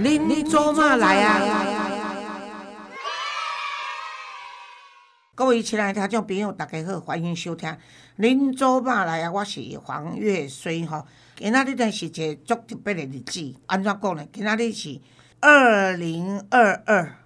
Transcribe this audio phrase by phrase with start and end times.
[0.00, 1.40] 您您做嘛来啊？
[5.34, 7.68] 各位亲爱的听众朋友，大家好，欢迎收听
[8.14, 9.30] 《您做嘛来啊》。
[9.32, 11.04] 我是黄月水吼。
[11.34, 14.24] 今仔日呢是一个足特别的日子，安怎讲呢？
[14.32, 15.00] 今仔日是
[15.40, 17.16] 二零二二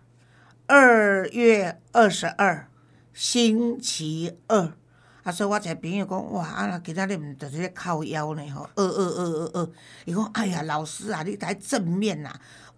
[0.66, 2.70] 二月二十二，
[3.12, 4.72] 星期二。
[5.22, 9.70] 啊，所以我一个朋友讲，哇，啊，今仔日毋着是咧靠腰呢吼，二二二二二。
[10.04, 12.32] 伊讲，哎呀，老师啊，你来正面呐。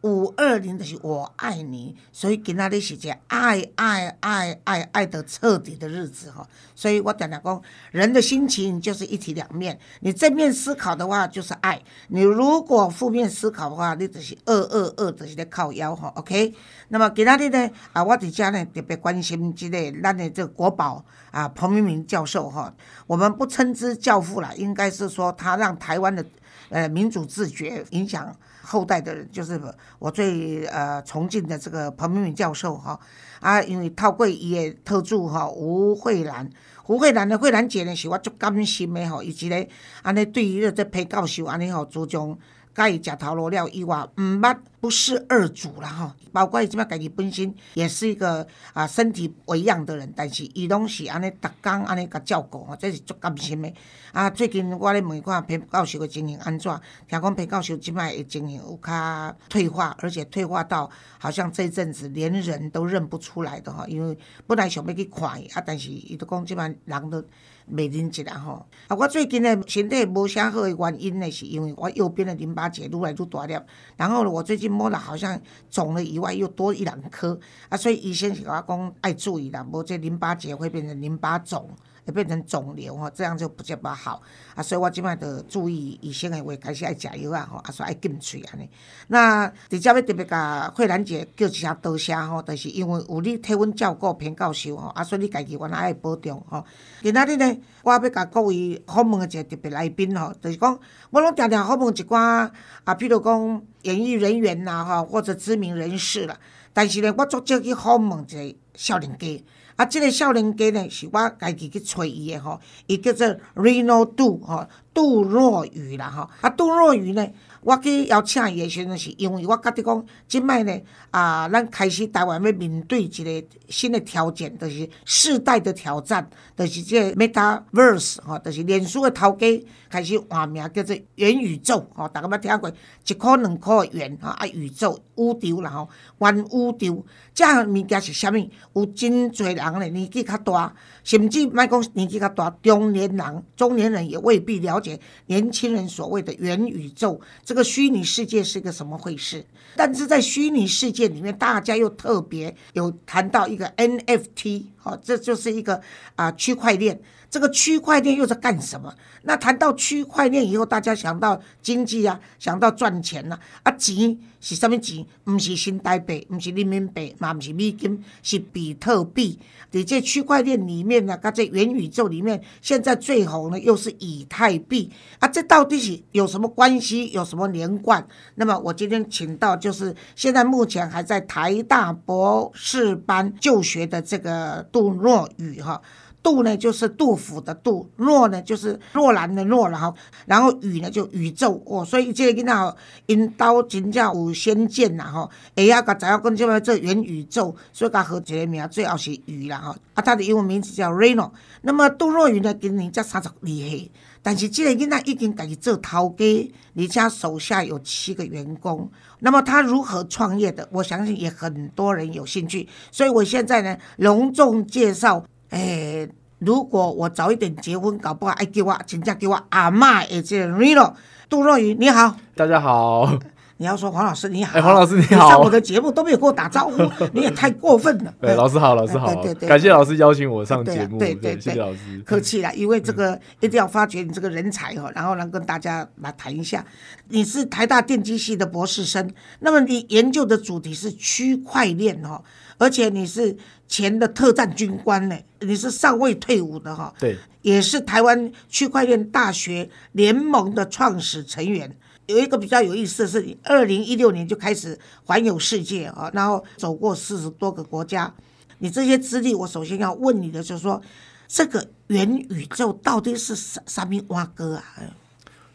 [0.04, 6.46] 五二零就是我爱你，所以今仔日是一个爱爱爱爱爱的彻底的日子哈。
[6.74, 9.78] 所以我常常讲，人的心情就是一体两面。
[10.00, 16.12] 你正面思考的话，就是爱；你如果负面思考的话，你就是二二二，就是在靠腰哈。
[16.16, 16.52] OK，
[16.88, 22.74] 那么今仔日呢，啊，我伫家呢特别关心即个咱的这个国宝啊，彭明明教授哈。
[23.06, 26.22] 我们不称之教父了，应该是说他让台湾的
[26.68, 28.36] 呃民主自觉影响。
[28.64, 29.60] 后代的人就是
[29.98, 32.98] 我最呃崇敬的这个彭明敏教授哈
[33.40, 36.48] 啊，因为透过伊的特助哈吴慧兰，
[36.86, 39.68] 吴慧兰的慧兰姐呢是我足甘心的吼，以及咧
[40.02, 42.38] 安尼对于这批教授安尼吼注重。
[42.74, 46.12] 甲伊食头路了以外，毋捌不是二主啦吼。
[46.32, 53.72] 包括伊即摆家己本身也是一个啊身体为样的人，但是伊拢是安尼逐工安尼甲照顾吼，这是足甘心的。
[54.12, 56.80] 啊，最近我咧问看裴教授的情形安怎？
[57.08, 63.86] 听讲裴教授即摆的情形有较退化，而且退化到好像这阵子连人都认不出来的吼。
[63.86, 67.24] 因为本来想要去看伊，啊，但是伊都讲即摆人都。
[67.72, 68.96] 袂认一啦吼，啊！
[68.96, 73.58] 我最近的身体无啥好的原因呢，是因为我右边的淋巴结愈来愈大粒，
[73.96, 81.68] 然后呢，我最近摸了好像肿了以外又多一两颗，啊，所以医生是甲我讲爱注意啦，无这淋巴结会变成淋巴肿。
[82.06, 84.20] 会变成肿瘤吼，这样就不这么好
[84.54, 84.62] 啊！
[84.62, 88.68] 所以我即摆着注意医生的话，开始爱食药啊吼，啊说爱禁喙安尼。
[89.08, 96.64] 那直接要特别甲慧兰姐叫一声多谢吼，就是因为有你替阮照顾偏教授吼，啊所以你家己原来爱保重吼。
[97.02, 100.78] 今仔日呢，我要甲各位访问一个特别来宾吼，就是讲
[101.10, 102.50] 我拢常常访问一寡
[102.84, 106.38] 啊，比如讲演艺人员呐吼，或者知名人士啦。
[106.72, 109.44] 但是呢，我足少去访问一个少年家。
[109.76, 113.26] 啊，即个少年家呢，是我家己去找伊的吼，伊叫做
[113.56, 117.26] Reno 杜吼，杜若雨啦吼，啊，杜若雨呢。
[117.64, 120.80] 我去邀请伊的时阵，是因为我觉得讲，即摆呢，
[121.10, 129.46] 啊，咱开始台湾要面对一个新的挑战，就是世代的挑战，就是即个 Metaverse 吼，就是脸书的头家
[129.88, 132.70] 开始换名叫做元宇宙吼，大家捌听过
[133.06, 135.88] 一颗两颗的元吼，啊，宇宙宇宙然后，
[136.18, 138.50] 元宇宙，这物件是啥物？
[138.74, 140.74] 有真侪人咧年纪较大，
[141.04, 147.20] 甚至卖讲年纪较大，中年人、中年人也未必了解年轻人所谓的元宇宙。
[147.44, 149.44] 这个虚拟世界是一个什么回事？
[149.76, 155.80] 但是在虚拟世界里面，大家又特别有谈到一个 NFT，好，这就是一个
[156.16, 157.00] 啊区块链。
[157.34, 158.94] 这个区块链又在干什么？
[159.22, 163.36] 那谈到区块链以后，大家想到经济啊，想到赚钱呐。
[163.64, 165.04] 啊，钱是什么钱？
[165.24, 169.36] 不是新台币，不是人民币，嘛不是美金，是比特币。
[169.68, 174.88] 在这区块链里面呢，跟在元宇宙里面，现在最红的又是以太币。
[175.18, 177.10] 啊，这到底是有什么关系？
[177.10, 178.06] 有什么连贯？
[178.36, 185.82] 那么我今天请到就是现在目前还在台大博士班就学的这个杜若雨哈。
[186.24, 189.94] 杜呢就是杜甫的杜，若呢就是若兰的若，然后
[190.24, 201.30] 然后宇呢就宇宙哦，所以这个囡仔因刀真正有先见呐吼，会晓甲知影讲即个这元宇宙，所以甲合一个名，最后是宇啦吼，啊，他的英文名字叫 Reno。
[201.60, 203.90] 那么杜若雨呢，今年才三十二岁，
[204.22, 208.90] 但是这个囡仔已经家己做头家，而且手下有七个员工。
[209.18, 210.66] 那么他如何创业的？
[210.72, 215.22] 我相信也很多人有兴趣，所以我现在呢隆重介绍。
[215.54, 216.08] 诶，
[216.40, 220.94] 如果我早一点结婚，搞不好爱叫我，请假给我阿妈，也是 Rino
[221.28, 223.16] 杜若愚，你好，大家好。
[223.58, 226.82] 你要说黄老师你好，哎，黄老师你好，上我的节目都没有跟我打招呼，
[227.14, 228.12] 你也太过分了。
[228.20, 236.64] 对，老师好，老师好，对对，感谢老师邀请我上节目，对对，谢谢老师，客气了，因为这个一定要发掘你这个人才哦，然后呢跟大家来谈一下。
[237.10, 239.08] 你是台大电机系的博士生，
[239.38, 242.20] 那么你研究的主题是区块链哈，
[242.64, 243.36] 而且你是
[243.68, 251.76] 前的特战军官呢，你是尚未退伍的哈，对，也是台湾区块链大学联盟的创始成员。
[252.06, 258.14] 有一个比较有意思的是，你二零一六年就开始环游世界啊，然后走过四十多个国家。
[258.60, 260.80] 你这些资历，我首先要问你的就是说，
[261.28, 264.64] 这个元宇宙到底是啥啥咪蛙哥啊？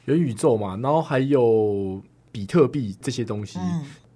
[0.05, 1.99] 元宇宙嘛，然后还有
[2.31, 3.57] 比特币这些东西。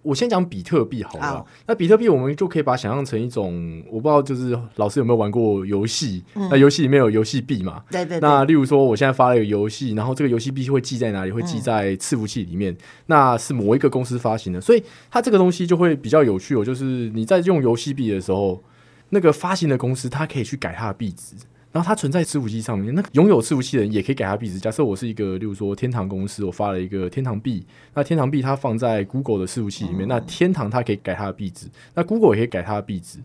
[0.04, 1.44] 我先讲比特币好了。
[1.66, 6.24] 那比特币我们就可以把它想象成一种，我不知道就是老师有没有玩过游戏？
[6.36, 7.84] 那游戏里面有游戏币嘛？
[7.90, 8.20] 对对。
[8.20, 11.32] 那例如说，我现在发了一个游戏，然后这个游戏币会记在哪里？
[11.32, 12.76] 会记在伺服器里面。
[13.08, 16.64] 那是某一个公司发行的，所以它这个东西就会比较有趣哦。
[16.64, 18.62] 就是你在用游戏币的时候，
[19.10, 21.36] 那个发行的公司它可以去改它的币值。
[21.74, 24.60] 然后它存在伺服器上面，那拥有伺服器的人也可以改它币值。
[24.60, 27.66] 假设我是一个，例如说天堂公司，我发了一个天堂币，
[27.96, 31.66] 那天堂币它放在 Google 的伺服器里面，那天堂它可以改它的币值，
[31.96, 33.18] 那 Google 也可以改它的币值。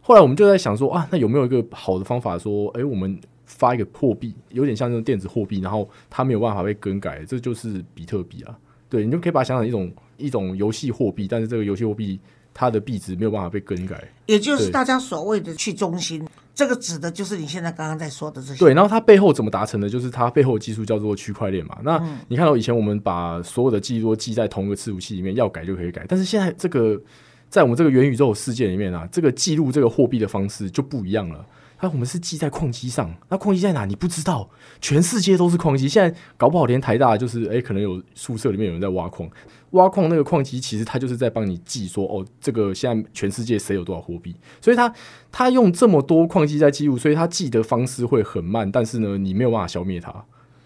[0.00, 8.58] 后来我们就在想说啊，那有没有一个好的方法，说，哎，我们发一个货币，有点像那种电子货币，然后它没有办法被更改，这就是比特币啊。
[8.88, 12.18] 对你就可以把它想成一种一种游戏货币，但是这个游戏货币。
[12.52, 16.26] 它的币值没有办法被更改，也就是大家所谓的去中心，
[16.60, 18.58] 这个指的就是你现在刚刚在说的这些。
[18.58, 19.88] 对，然后它背后怎么达成的？
[19.88, 21.78] 就是它背后技术叫做区块链嘛。
[21.82, 21.98] 那
[22.28, 26.04] 你看到以前我们把所有的记录记在同一个伺服器里面，要改就可以改。
[26.06, 27.00] 但是现在这个
[27.48, 31.42] 在我们这个元宇宙世界里面啊，这个记录这个货币的方式就不一样了。
[31.80, 33.84] 那我们是记在矿机上，那矿机在哪？
[33.84, 34.48] 你不知道，
[34.80, 35.88] 全世界都是矿机。
[35.88, 39.28] 现在搞不好连台大就是，哎，可能有宿舍里面有人在挖矿。
[39.70, 44.92] 挖矿那个矿机其实它就是在帮你记说哦，这个现在全世界谁有多少货币，所以它
[45.30, 50.12] 它用这么多矿机在记录，所以它记的方式会很慢，但是呢，你没有办法消灭它，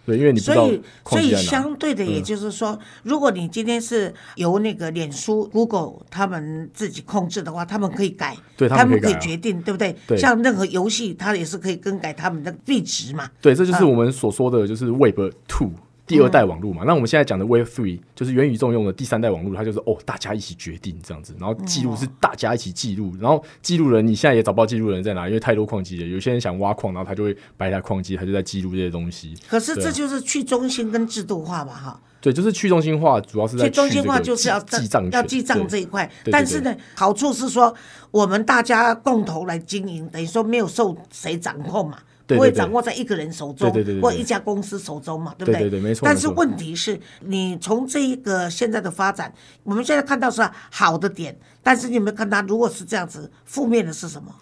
[0.07, 0.69] 对，因为你不知道
[1.07, 9.97] 所以相对的，也就是说，如果你今天是由那个脸书、Google 他们自己控制的话，他们可以改，对他们可以决定，对不对？
[10.19, 13.31] 像任何游戏，它也是可以更改他们的币值嘛。
[13.41, 15.19] 对，这就是我们所说的就是 Web
[15.49, 15.71] Two。
[16.07, 26.07] 第二代网络嘛，那我们现在讲的 Wave Three 就是元宇宙用的第三代网络，它就是哦，大家一起决定这样子，然后记录是大家一起记录，然后记录人你现在也找不到记录人在哪，因为太多矿机了。
[26.07, 29.35] 有些人想挖矿，然后他就会摆一台矿机，他就在记录这些东西。
[29.49, 32.01] 可是这就是去中心跟制度化嘛，哈。
[32.21, 36.11] 对，就是去中心化，主要是在去中心化就是要记账，要记账这一块。
[36.31, 37.75] 但是呢，好处是说
[38.11, 41.99] 我们大家共同来经营，等于说没有受谁掌控嘛。
[42.27, 45.61] 不会掌握在一个人手中，或一家公司手中嘛，对不对？
[45.61, 46.03] 对对对，没错。
[46.05, 49.33] 但是问题是，你从这一个现在的发展，
[49.63, 54.35] 我们现在看到是好的点，但是你有没有看到，如果是这样子，负面的是什么？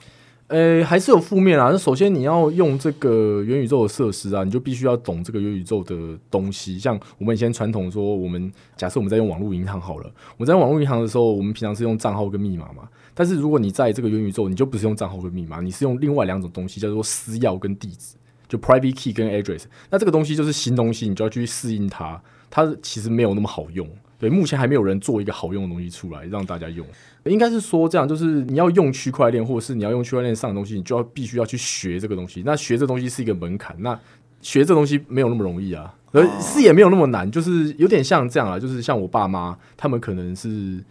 [0.48, 1.70] 呃，还是有负面啊。
[1.72, 5.96] 那首先你要用这个元宇宙的设施啊，你就必须要懂这个元宇宙的
[6.30, 6.78] 东西。
[6.78, 12.86] 像我们以前传统说，我们假设我们在用网络银行好了，我们在网络银行的时候，我们平常是用账号跟密码嘛。
[13.14, 18.16] 但是如果你在这个元宇宙，你就不是用账号跟密码，你是用另外两种东西，叫做私钥跟地址，
[18.48, 19.64] 就 private key 跟 address。
[19.90, 22.20] 那这个东西就是新东西，你就要去适应它。
[22.50, 23.88] 它其实没有那么好用，
[24.18, 26.86] 对，目前还没有人做一个好用的东西出来让大家用。
[27.24, 32.42] 应该是说这样，就是你要用区块链，或者是你要用区块链上的东西，你就要必须要去学这个东西。
[32.44, 33.98] 那学这东西是一个门槛，那
[34.40, 40.82] 学这东西没有那么容易啊，而是也没有那么难，就是有点像这样啊，就是像我爸妈，他们可能是。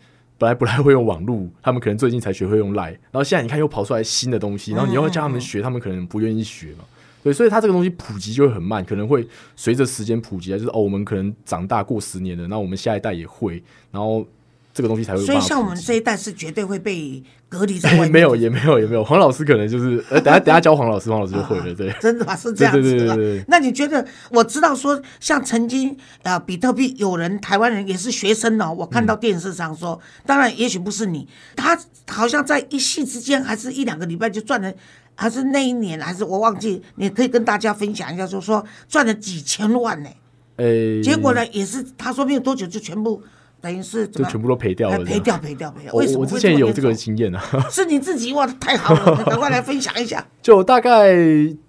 [0.42, 6.84] 本来不太会用网络，他们可能最近才学会用赖，然后现在你看又跑出来新的东西，然后你又要教他们学，他们可能不愿意学嘛。
[7.22, 13.62] 对，所以它这个东西普及就会很慢，可能会随着时间普及啊，就是哦，我们可能长大过十年了，那我们下一代也会，
[13.92, 14.26] 然后。
[14.74, 15.26] 这个东西才会。
[15.26, 18.08] 所以像我们这一代是绝对会被隔离在外。
[18.10, 19.04] 没有，也没有，也没有。
[19.04, 21.94] 黄老师可能就是，呃，等下 等下教黄老师，黄老师就会了，对。
[22.00, 22.36] 真的吗？
[22.36, 23.44] 是这样子的。
[23.48, 24.06] 那你觉得？
[24.30, 34.74] 我知道说，像曾经啊，比特币有人台湾人也是学生哦，我看到电视上说，当然也许不是你，他好像在一夕之间，还是一两个礼拜就赚了，
[35.16, 40.10] 还是那一年，还是我忘记，你可以跟大家分享一下，就说赚了几千万呢？
[40.56, 43.22] 呃，结果呢，也是他说没有多久就全部。
[43.62, 45.94] 等于是就全部都赔掉了，赔掉赔掉赔掉。
[45.94, 46.22] 为什么？
[46.22, 47.41] 我之前有这个经验啊。
[47.70, 50.25] 是你自己哇，太好了， 赶快来分享一下。
[50.41, 51.13] 就大概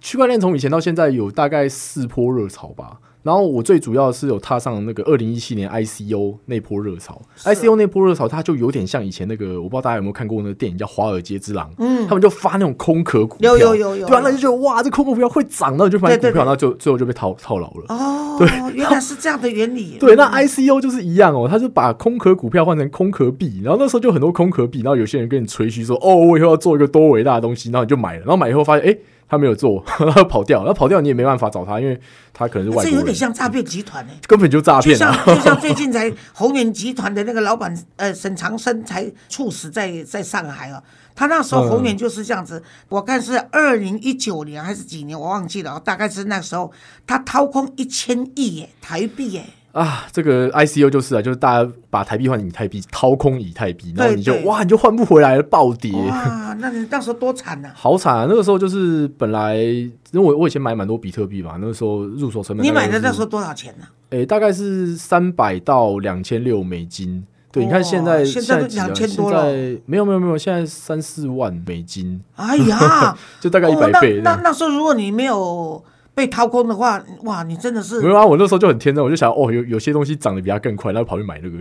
[0.01, 2.97] 区块链从以前到现在有大概四波热潮吧。
[3.23, 17.85] 然后我最主要是有踏上那个二零一七年 ICO 那波热潮，ICO 那波热潮，它就有点像以前那个，我不知道大家有没有看过那个电影叫《华尔街之狼》，嗯，他们就发那种空壳股票，有有有有，对啊，那就觉得哇，这空壳股票会涨，然后就买股票，然后就最后就被套套牢了。
[17.87, 19.97] 哦，对，原来是这样的原理。
[19.99, 28.97] 对，那 ICO 就是一样哦，他就把空壳股票换成空壳币，然后那时候就很多空壳币，然后有些人跟你吹嘘说，哦，我以后要做一个多伟大的东西，然后你就买了，然后买以后发现，哎。
[29.33, 31.99] 他没有做，他 跑掉，他跑掉你也没办法找他，因为
[32.31, 34.97] 他可能是外国这有点像诈骗集团呢，根本就诈骗。
[34.97, 40.81] 就像就像最近才宏源集团的那个老板， 呃，沈长生才猝死在在上海啊。
[41.15, 46.71] 他那时候宏源就是这样子，我看是二零一九年还是几年，我忘记了，大概是那时候
[47.07, 49.45] 他掏空一千亿耶台币耶。
[49.73, 55.91] 啊，这个 ICO 就是啊，就是大家把台币换以太币，掏空以太币，然后你就哇，你就换不回来了，暴跌。
[55.91, 57.69] 哇，那你那时候多惨呐！
[57.75, 58.25] 好惨啊！
[58.29, 62.63] 那个时候就是本来，因为我我以前买蛮多比特币嘛，那个时候入手成本。
[62.63, 63.85] 你买的那时候多少钱呢？
[64.11, 67.25] 诶，大概是三百到两千六美金。
[67.51, 69.43] 对，你看现在哇现在都几啊2000多了
[69.85, 74.21] 没有没有没有，现在三四万美金，哎呀， 就大概一百倍。
[74.23, 75.83] 那那时候如果你没有
[76.15, 81.57] 被掏空的话，哇，你真的是没有啊，我那时候就很天真，我就想哦，有有些东西涨得比它更快，然后跑去买那个，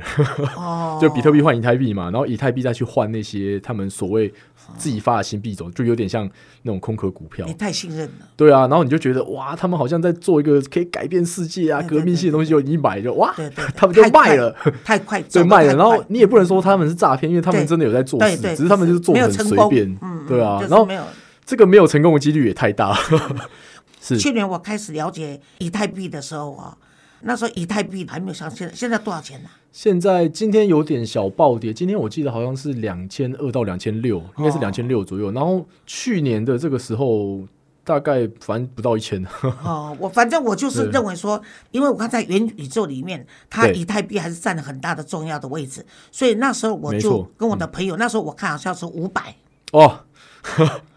[0.56, 4.32] 哦， 就比特币换以太币嘛，然后以太币再去换那些他们所谓
[4.76, 6.28] 自己发的新币种，就有点像
[6.62, 7.54] 那种空壳股票你。
[7.54, 8.26] 太信任了。
[8.36, 13.34] 对啊，然后你就觉得哇，他们好像在做一个可以改变世界啊、对对革命性的东西，就你一买就哇
[13.74, 14.54] 他们就卖了，
[14.84, 15.74] 太快，对卖了。
[15.76, 21.02] 然后你也不能说他们是诈骗，因为他们真的有在做事，只是他们就是做没得很随便，嗯，对啊然后没有。
[21.44, 22.96] 这个没有成功的几率也太大，
[24.02, 26.76] 是去年我开始了解以太币的时候啊，
[27.20, 35.30] 那时候以太币还没有上现在，现在多少钱呢、现在今天有点小暴跌，今天我记得好像是两千二到两千六，应该是哦两千六左右。
[35.30, 37.40] 然后去年的这个时候，
[37.84, 39.24] 大概反正不到一千。
[39.64, 41.40] 哦，我反正我就是对认为说，
[41.70, 49.34] 因为我看在元宇宙里面，它以太币还是占了很大的重要的位置，所以那时候我就跟我的朋友，那时候我看好像是五百。
[49.72, 50.00] 哦，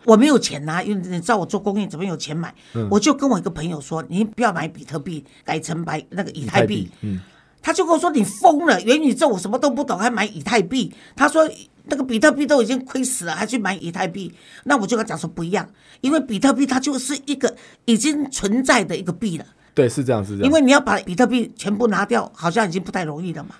[0.05, 7.19] 我没有钱拿、因为你知道我做公益怎么有钱买，嗯我就跟我一个朋友说，你不要买比特币，改成买那个以以太币。，嗯，
[7.61, 11.49] 他就跟我说：“你疯了，元宇宙我什么都不懂，还买以太币？”他说
[11.85, 14.31] ：“那个比特币都已经亏死了，还去买以太币？”
[14.65, 15.67] 那我就跟他讲说不一样，
[16.01, 20.45] 因为比特币它就是一个已经存在的一个币了，对，是这样，是这样。
[20.45, 23.55] 因为你要把比特币全部拿掉，好像已经不太容易了嘛。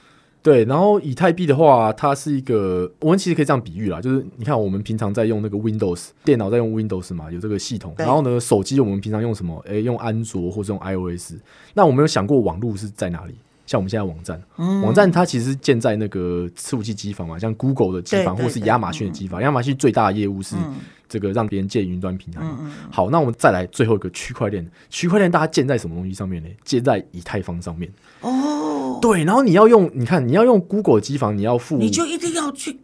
[0.46, 9.60] 对，然后以太币的话，它是一个，我们其实可以这样比喻啦，就是你看我们平常在用那个 Windows 电脑在用 Windows 嘛，有这个系统，然后呢，手机我们平常用什么？
[9.66, 11.34] 诶，用安卓或者用 iOS。
[11.74, 13.34] 那我们有想过网络是在哪里？
[13.66, 19.42] 像我们现在网站，嗯网站它其实建在那个伺服器机房嘛，像 Google 的机房或是亚马逊的机房。
[19.42, 20.76] 亚马逊最大的业务是嗯
[21.10, 22.72] 这个让别人建云端平台嘛。
[22.92, 26.50] 好，那我们再来最后一个区块链，区块链大家建在什么东西上面呢？
[26.64, 27.92] 建在以太坊上面。
[28.22, 28.30] 哦，
[29.06, 32.80] 对，然后你要用，你看你要用 Google 机房，你要付，你就一定要去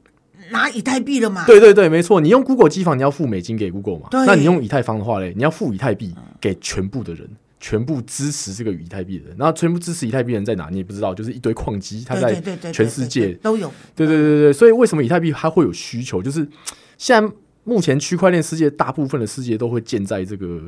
[0.51, 1.45] 拿以太币了嘛。
[1.45, 4.09] 对对对，没错，你用 Google 机房，你要付美金给 Google 嘛？
[4.11, 7.27] 那你用以太坊的话嘞，你要付以太币给全部的人，
[7.59, 9.35] 全部支持这个以太币的人。
[9.37, 10.69] 然后全部支持以太币的人在哪？
[10.69, 12.33] 你也不知道，就是一堆矿机，它在
[12.71, 13.71] 全世界都有。
[13.95, 16.21] 对对对对，所以为什么以太币它会有需求？
[16.21, 16.47] 就是
[16.97, 20.61] 现在目前区块链世界大部分的世界都会建在这个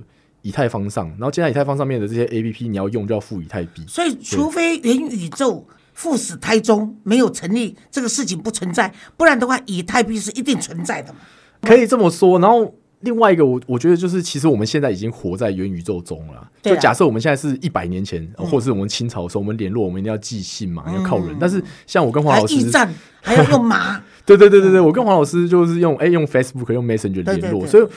[0.44, 3.84] 以太坊上，然后建在以太坊上面的这些 A P P，你要用就要付以太币。
[3.88, 11.20] 所以，除非元宇宙赴死胎中没有成立，这个事情不存在，不然的话，以太币是一定存在的嘛。
[11.62, 12.38] 可以这么说。
[12.40, 16.46] 然后另外一个，我我觉得就是，其实我们现在已经活在元宇宙中了。
[16.62, 21.38] 就假设我们现在是一百年前，或者是我们清朝的时候，我们联络，我们一定要寄信嘛，要靠人。
[21.40, 27.88] 但是像我跟黄还老师，驿站， 还要用马，对对对对对，我跟黄老师就是用哎、用 Facebook 用 Messenger 联络，对所以。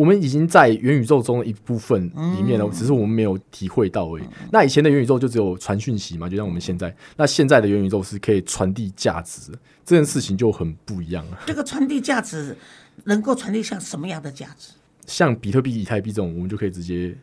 [0.00, 4.22] 我们已经在元宇宙中的一部分里面了，嗯只是我们没有体会到而已。
[4.50, 6.96] 那以前的元宇宙就只有传讯息嘛，就像我们现在。
[7.18, 11.38] 那现在的元宇宙是可以传递价值的，这件事情就很不一样了。
[11.44, 12.56] 这个传递价值
[13.04, 14.72] 能够传递像什么样的价值？
[15.06, 17.14] 像比特币、以太币这种，我们就可以直接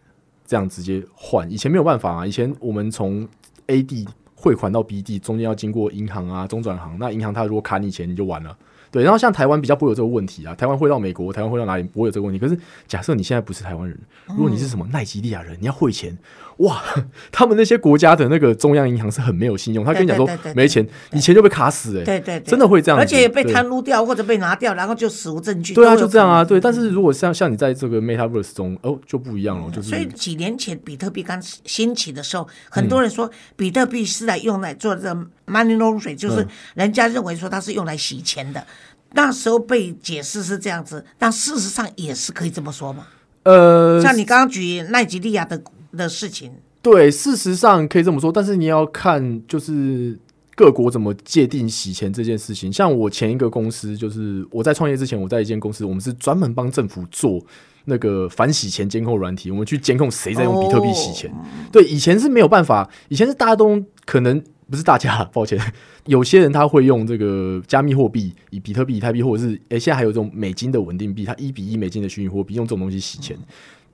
[0.46, 1.52] 这样直接换。
[1.52, 3.28] 以前没有办法啊，以前我们从
[3.66, 8.56] A 地汇款到 B 地，中间要经过银行啊、中转行，那银行它如果卡你钱，你就完了。
[8.91, 12.39] 对，然后像台湾比较不会有这个问题啊，台湾会到美国，台湾会到哪里不会有这个问题。
[12.39, 16.17] 可是假设你现在不是台湾人，如果你是什么奈及利亚人，你要汇钱，
[16.58, 16.82] 哇，
[17.32, 25.74] 他们那些国家的那个中央银行是很没有信用，他跟你讲说没钱，你钱就被卡死、欸，对对对，真的会这样，而且也被贪污掉或者被拿掉，然后就死无证据。
[25.74, 26.60] 对啊，就这样啊，对。
[26.60, 38.66] 但是如果像像你在这个 Metaverse 中，哦，就不一样了，就是所以几年前比特币刚兴起的时候，很多人说比特币是来用来做这个 money laundering，就是嗯人家认为说它是用来洗钱的。
[39.14, 43.08] 那时候被解释是这样子，但事实上也是可以这么说嘛。
[43.44, 45.62] 呃，像你刚刚举奈及利亚的
[45.98, 46.51] 的事情，
[46.82, 50.18] 对，事实上可以这么说，但是你要看就是
[50.56, 52.72] 各国怎么界定洗钱这件事情。
[52.72, 57.44] 像我前一个公司，就是我在创业之前，我在一间公司，我们是专门帮政府做
[57.86, 61.34] 那个反洗钱监控软体，我们去监控谁在用比特币洗钱。
[61.72, 65.60] 对，以前是没有办法，以前是大家都可能不是大家，抱歉，
[66.06, 73.38] 有些人他会用这个加密货币，以比特币、以太币，或者是诶、现在还有这种美金的稳定币，它一比一美金的虚拟货币，用这种东西洗钱。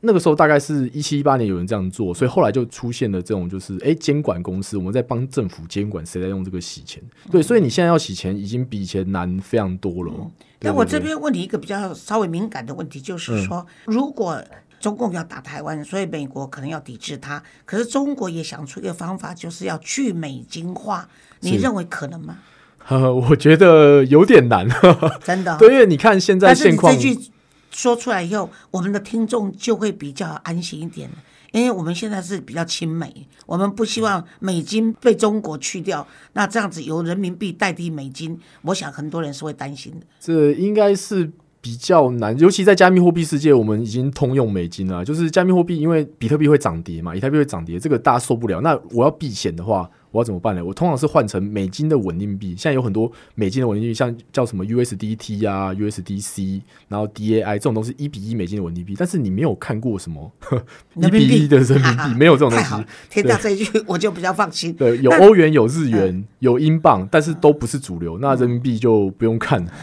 [0.06, 7.02] 那个时候大概是一七一八年有人这样做，所以后来就出现了这种就是哎监管公司，我们在帮政府监管谁在用这个洗钱。
[7.32, 10.12] 对，所以你现在要洗钱已经比以前难非常多了。
[10.60, 14.44] 对那我这边问你一个比较稍微敏感的问题，就是说，如果
[14.80, 21.08] 中共要打台湾，所以美国可能要抵制它，可是中国也想出一个方法，就是要去美金化，
[21.40, 22.40] 你是认为可能吗？
[22.80, 24.68] 呵 呵我觉得有点难。
[25.24, 25.58] 真的？
[25.58, 27.32] 对，因为你看现在现况这，句
[27.74, 31.10] 说出来以后，我们的听众就会比较安心一点。
[31.52, 40.06] 因为我们现在是比较亲美，我们不希望美金被中国去掉，那这样子由人民币代替美金，我想很多人是会担心的。
[40.20, 45.06] 这应该是比较难，尤其在加密货币世界，我们已经通用美金了。
[45.06, 48.60] 就是加密货币，因为比特币会涨跌嘛，以太币会涨跌，这个大家受不了。
[48.62, 49.88] 那我要避险的话。
[50.14, 50.64] 我要怎么办呢？
[50.64, 58.94] 我通常是换成美金的稳定币，现在有很多美金的稳定币，像叫什么 USDT 啊、USDC，然后 DAI 这种东西一比一美金的稳定币。
[58.96, 60.32] 但是你没有看过什么
[60.96, 62.86] 一比一的人民币，没有这种东西。
[63.10, 64.72] 听到这一句 我就比较放心。
[64.74, 68.20] 对，有欧元、有日元、有英镑，但是都不是主流。
[68.20, 69.66] 那人民币就不用看。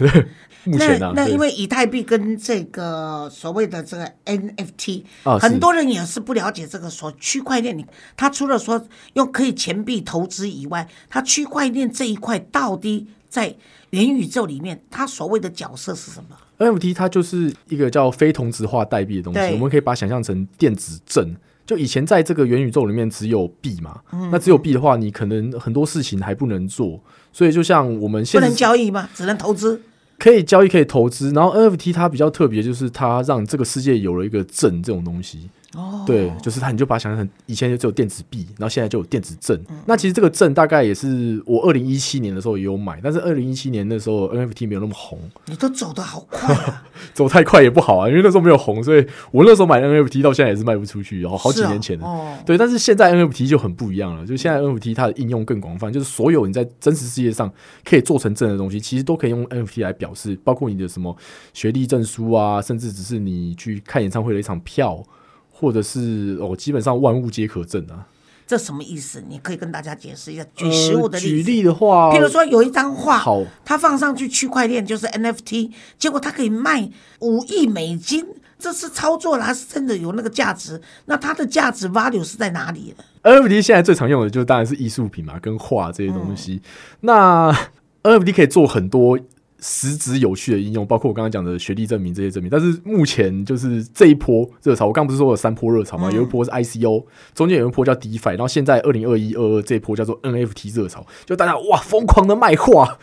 [0.64, 5.04] 目前那那因为以太币跟这个所谓的这个 NFT，
[5.40, 7.76] 很多人也是不了解这个说区块链。
[7.76, 13.54] 你他除了说用可以钱币投资以外，它区块链这一块到底在
[13.90, 21.34] 元宇宙里面，它所谓的角色是什么？NFT 它就是一个叫非同质化代币的东西，我们可以把它想象成电子证。
[21.66, 24.00] 就以前在这个元宇宙里面只有币嘛，
[24.32, 27.00] 那只有币的话，你可能很多事情还不能做。
[27.32, 29.08] 所以就像我们现在不能交易吗？
[29.14, 29.80] 只能投资。
[30.18, 35.48] 可以交易，可以投资，然后 NFT 它比较特别，就是它让这个世界有了一个证这种东西。
[35.74, 39.56] 哦，对，就是他，你就把它想象成以前就只有电子币，然后现在就有电子证。
[39.86, 45.18] 那其实这个证大概也是我二零一七年的时候也有买，但是二零一七年那时候 NFT 没有那么红。
[45.46, 46.56] 你都走的好快，
[47.14, 52.04] 走太快也不好啊，因为那时候没有红，所以我那时候买 NFT 到现在也是卖不出去，然后好几年前的。
[52.04, 57.48] 哦，对，但是现在 NFT 就很不一样了，就现在 NFT 它的应用更广泛，就是所有你在真实世界上
[57.84, 61.16] 可以做成证的东西，其实都可以用 NFT 来表示，包括你的什么
[61.54, 65.00] 学历证书啊，甚至只是你去看演唱会的一场票。
[65.60, 68.06] 或者是哦，基本上万物皆可证啊。
[68.46, 69.22] 这什么意思？
[69.28, 70.44] 你可以跟大家解释一下。
[70.56, 71.30] 举实物的例子。
[71.30, 76.90] 举例的话，譬如说有一张画，好，它放上去区块链就是 NFT，结果它可以卖
[77.20, 78.26] 五亿美金，
[78.58, 80.80] 这是操作了还是真的有那个价值？
[81.04, 86.60] 那它的价值 value 是在哪里？NFT 现在最常用的就当然是艺术品嘛，跟画这些东西。
[87.02, 87.56] 那
[88.02, 89.16] NFT 可以做很多。
[89.60, 96.10] 实质有趣的应用，包括我刚刚讲的学历证明这些证明，但是目前就是这一波热潮，我刚不是说有三波热潮吗？
[96.10, 102.98] 有一波是 ICO，中间有一波叫 DeFi，然后现在二零二一二二这一波叫做 NFT 热潮，就大家哇疯狂的卖画，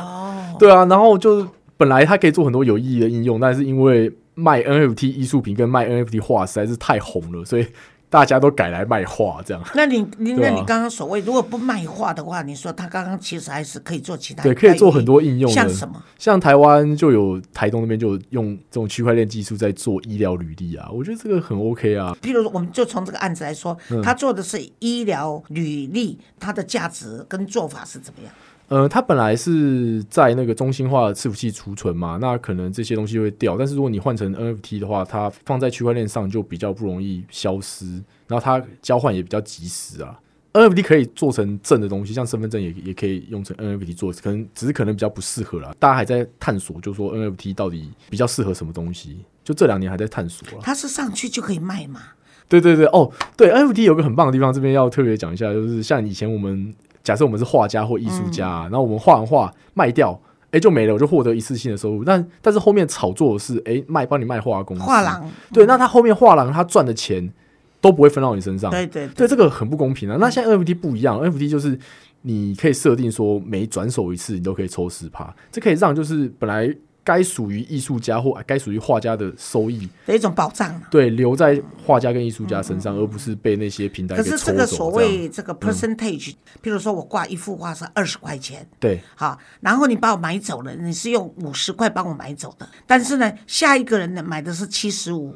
[0.58, 7.66] 对啊，然后就本来它可以做很多有意义的应用，但是因为卖 NFT 艺术品跟卖 NFT 画实在是太红了，所以。
[8.10, 9.62] 大家都改来卖画，这样。
[9.74, 15.50] 那你你那你刚刚所谓如果不卖画的话，你说他刚刚其实还是可以做其他，对，可以做很多应用。
[15.50, 16.02] 像什么？
[16.18, 22.16] 像台湾就有台东那边就有用这种区块链技术在做医疗履历啊，我觉得这个很 OK 啊。
[22.22, 28.32] 譬如说，我们就从这个案子来说，他做的是医疗履历，它的价值跟做法是怎么样？
[28.68, 33.56] 呃，它本来是在那个中心化的伺服器储存嘛，那可能这些东西会掉。
[33.56, 37.86] 但是如果你换成 NFT 的话，它放在区块链上就比较不容易消失，
[38.26, 40.20] 然后它交换也比较及时啊。
[40.52, 45.74] NFT 可以做成正的东西，像身份证也也可以用成 NFT 做，可能只是可能比较不适合啦。
[45.78, 50.60] 大家还在探索，就说 NFT 到底比较适合什么东西，就这两年还在探索啊。
[50.62, 52.00] 它是上去就可以卖吗？
[52.48, 56.74] 对对对，哦，对，NFT 有个很棒的地方，这边要特别讲一下，就是像以前我们。
[57.08, 62.04] 假设我们是画家或艺术家，然后我们画完画卖掉，哎，就没了，我就获得一次性的收入。
[62.04, 67.32] 但但是后面炒作的是，哎，卖帮你卖画公司，画廊对，那他后面画廊他赚的钱
[67.80, 70.18] 都不会分到你身上，对对对，这个很不公平啊。
[70.20, 71.78] 那现在 NFT 不一样，NFT 就是
[72.20, 76.76] 你可以设定说每转手一次你都可以抽十趴，这可以让就是本来。
[77.08, 95.34] 该属于艺术家或该属于画家的收益的一种保障，对，留在画家跟艺术家身上，而不是被那些平台可是这个所谓这个 percentage，譬如说我挂一幅画是二十块钱，对，好，然后你把我买走了，你是用五十块帮我买走的，但是呢，下一个人呢买的是七十五。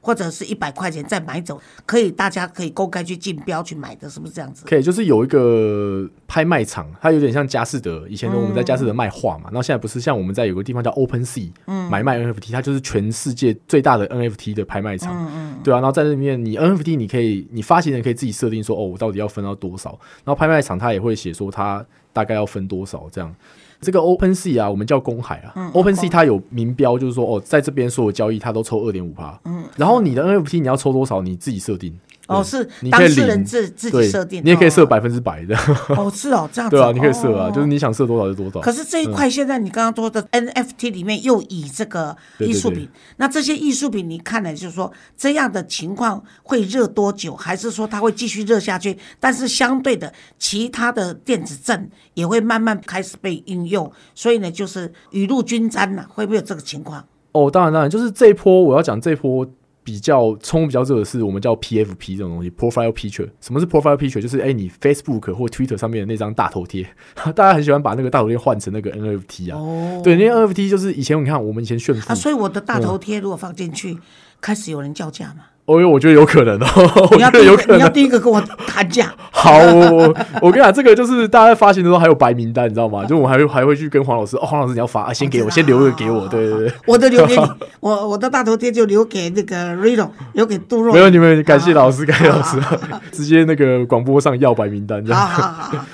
[0.00, 4.64] 或者是一百块钱再买走，可以，大家可以公开去竞标去买的，是不是这样子？
[4.64, 19.90] 可以，就是有一个拍卖场，它有点像佳士得，以前我们在佳士得卖画嘛，然后现在不是像我们在有个地方叫 Open Sea，嗯，买卖 NFT，它就是全世界最大的 NFT 的拍卖场，嗯嗯，对啊，然后在那里面，你 NFT 你可以，你发行人可以自己设定说，哦，我到底要分到多少，
[20.24, 23.34] 然后拍卖场它也会写说它大概要分多少这样。
[23.80, 25.70] 这个 Open Sea 啊，我们叫公海啊。
[25.72, 29.38] Open Sea 它有明标，就是说哦，在这边所有交易它都抽二点五趴。
[29.44, 31.96] 嗯，然后你的 NFT 你要抽多少，你自己设定。
[32.28, 35.56] 哦，是当事人自自己设定，你也可以设百分之百的。
[35.96, 36.76] 哦，是哦，这样子。
[36.76, 38.60] 对啊，你可以设啊，就是你想设多少就多少。
[38.60, 42.86] 可是这一块现在你刚刚说的 NFT 里面又以这个艺术品，
[43.16, 48.98] 那这些艺术品你看了就是说这样的情况会热多久，还是说它会继续热下去？
[49.18, 57.02] 但是相对的，其他的电子证也会慢慢开始被应用，所以呢，就是雨露均沾了，会不会有这个情况？
[57.32, 59.46] 哦，当然当然，就是这一波我要讲这一波
[59.88, 63.26] 比较冲比较热的是我们叫 PFP 这种东西，Profile Picture。
[63.40, 64.20] 什么是 Profile Picture？
[64.20, 66.86] 就是哎、你 Facebook 或 Twitter 上面的那张大头贴，
[67.34, 69.56] 大家很喜欢把那个大头贴换成那个 NFT 啊。
[69.58, 73.96] 哦，对，那些 NFT 就是以前你看我们以前炫富啊，，所以我的大头贴如果放进去，
[74.42, 77.88] 开始有人叫价嘛，哦哟，我觉得有可能哦，我觉得有可第一个，你要。
[77.90, 79.12] 第一个跟我谈价。
[79.30, 83.04] 好，我我我跟你讲，这个就是大家在发行的时候还有白名单，你知道吗？
[83.04, 86.72] 就我们还会还会去跟黄老师，哦，黄老师你要发，啊、先给我，先留一个给我，对对对。
[86.86, 87.42] 我的留给你，
[87.80, 90.94] 我我的大头贴就留给那个 Rino，留给杜若。
[90.94, 92.58] 没有你们，感谢老师，感谢老师，
[93.12, 95.28] 直接那个广播上要白名单这好样。
[95.28, 95.84] 好好好。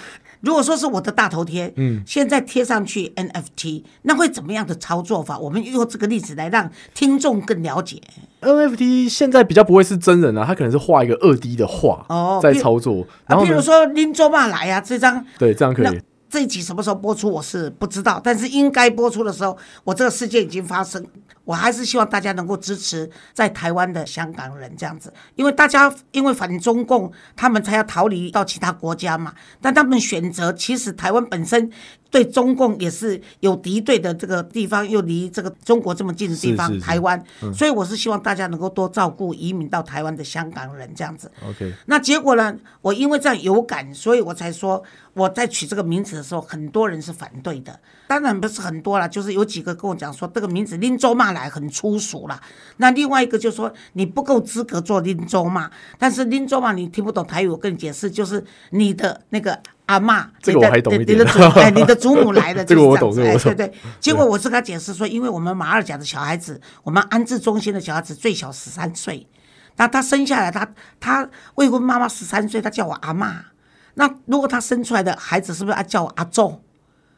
[0.44, 5.38] 如果说是我的大头贴，嗯，现在贴上去 NFT，那会怎么样的操作法？
[5.38, 8.00] 我们用这个例子来让听众更了解。
[8.42, 16.00] NFT 现在比较不会是真人啊，他可能是画一个二 D 的画哦在操作，啊，然后呢，譬如说拎周嘛来啊，这张对，这样可以。
[16.28, 21.04] 这一集什么时候播出我是不知道，但是应该播出的时候，我这个事件已经发生。
[21.44, 29.34] 我还是希望大家能够支持在台湾的香港人这样子，因为大家因为反中共，他们才要逃离到其他国家嘛。
[29.60, 31.70] 但他们选择，其实台湾本身
[32.10, 41.30] 对中共也是有敌对的这个地方，又离这个中国这么近的地方，是是是台湾，所以我是希望大家能够多照顾移民到台湾的香港人这样子。
[41.46, 42.56] OK，那结果呢？
[42.80, 44.82] 我因为这样有感，所以我才说
[45.14, 47.78] 我在取这个名字的时候，很多人是反对的。
[48.06, 52.40] 当然不是很多啦，就是有几个跟我讲说这个名字林州骂来很粗俗啦。
[52.78, 59.58] 那另外一个就说你不够资格做林州骂，但是林州骂你听不懂台语，我跟你解释，就是你的那个。
[59.86, 63.74] 阿妈，这个我还懂一点你的祖哎，你的祖母来的，这个我就是这个我懂哎对对。
[64.00, 69.28] 结果我是跟他解释说，因为我们马二甲的小孩子，我们安置中心的小孩子最小十三岁，
[69.76, 70.66] 那他生下来，他
[70.98, 73.44] 他未婚妈妈十三岁，他叫我阿妈。
[73.92, 76.63] 那如果他生出来的孩子，是不是要叫我阿仲？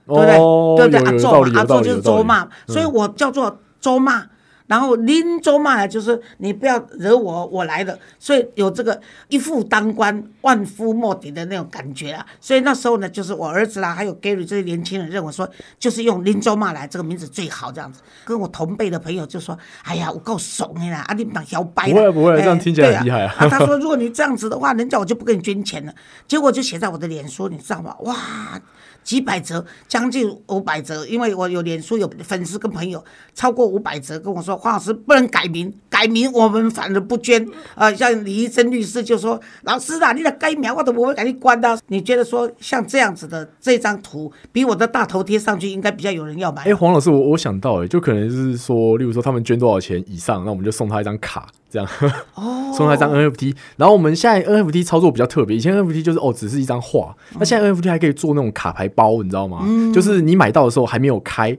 [0.06, 0.36] 对不对？
[0.36, 1.00] 哦，对不对？
[1.00, 2.00] 阿仲嘛阿仲就是。
[2.00, 4.26] 周骂，所以我叫做周骂。
[4.68, 12.26] 然后拎周骂来就是你不要惹我，我来了，所以有这个一夫当关，万夫莫敌的那种感觉啊。
[12.40, 18.00] 所以那时候呢，就是我儿子啦，还有 Gary 这些年轻人认为说，就是用林周骂来这个名字最好这样子。
[18.24, 25.94] 跟我同辈的朋友就说：“哎呀，我够怂的啦，啊，你当摇摆啦。”不会不会哎这样听起来很厉害啊啊他说：“如果你这样子的话，人家我就不给你捐钱了。”
[26.26, 27.94] 结果就写在我的脸书，你知道吗？
[28.00, 28.16] 哇！
[29.06, 33.02] 几百折，将近五百折，因为我有脸书有粉丝跟朋友
[33.34, 37.46] 超过五百折跟我说，黄老师不能改名，改名我们反而不捐。
[37.76, 41.78] 啊、像李医生律师就说，老师啊，你的改名我都不会给你关的。
[41.86, 46.64] 你觉得说像这样子的这张图，比我的大头贴上去应该比较有人要买？
[46.64, 51.88] 哎、黄老师，我我想到、哎，就可能是说，例如说他们捐多少钱以上，那我们就送他一张卡，这样，
[52.34, 53.54] 哦 送他一张 NFT。
[53.76, 59.66] 然后我们现在 NFT 操作比较特别，以前 NFT 就是哦，只是一张画，那现在 NFT 还可以做那种卡牌包，你知道吗？
[59.94, 61.56] 就是你买到的时候还没有开，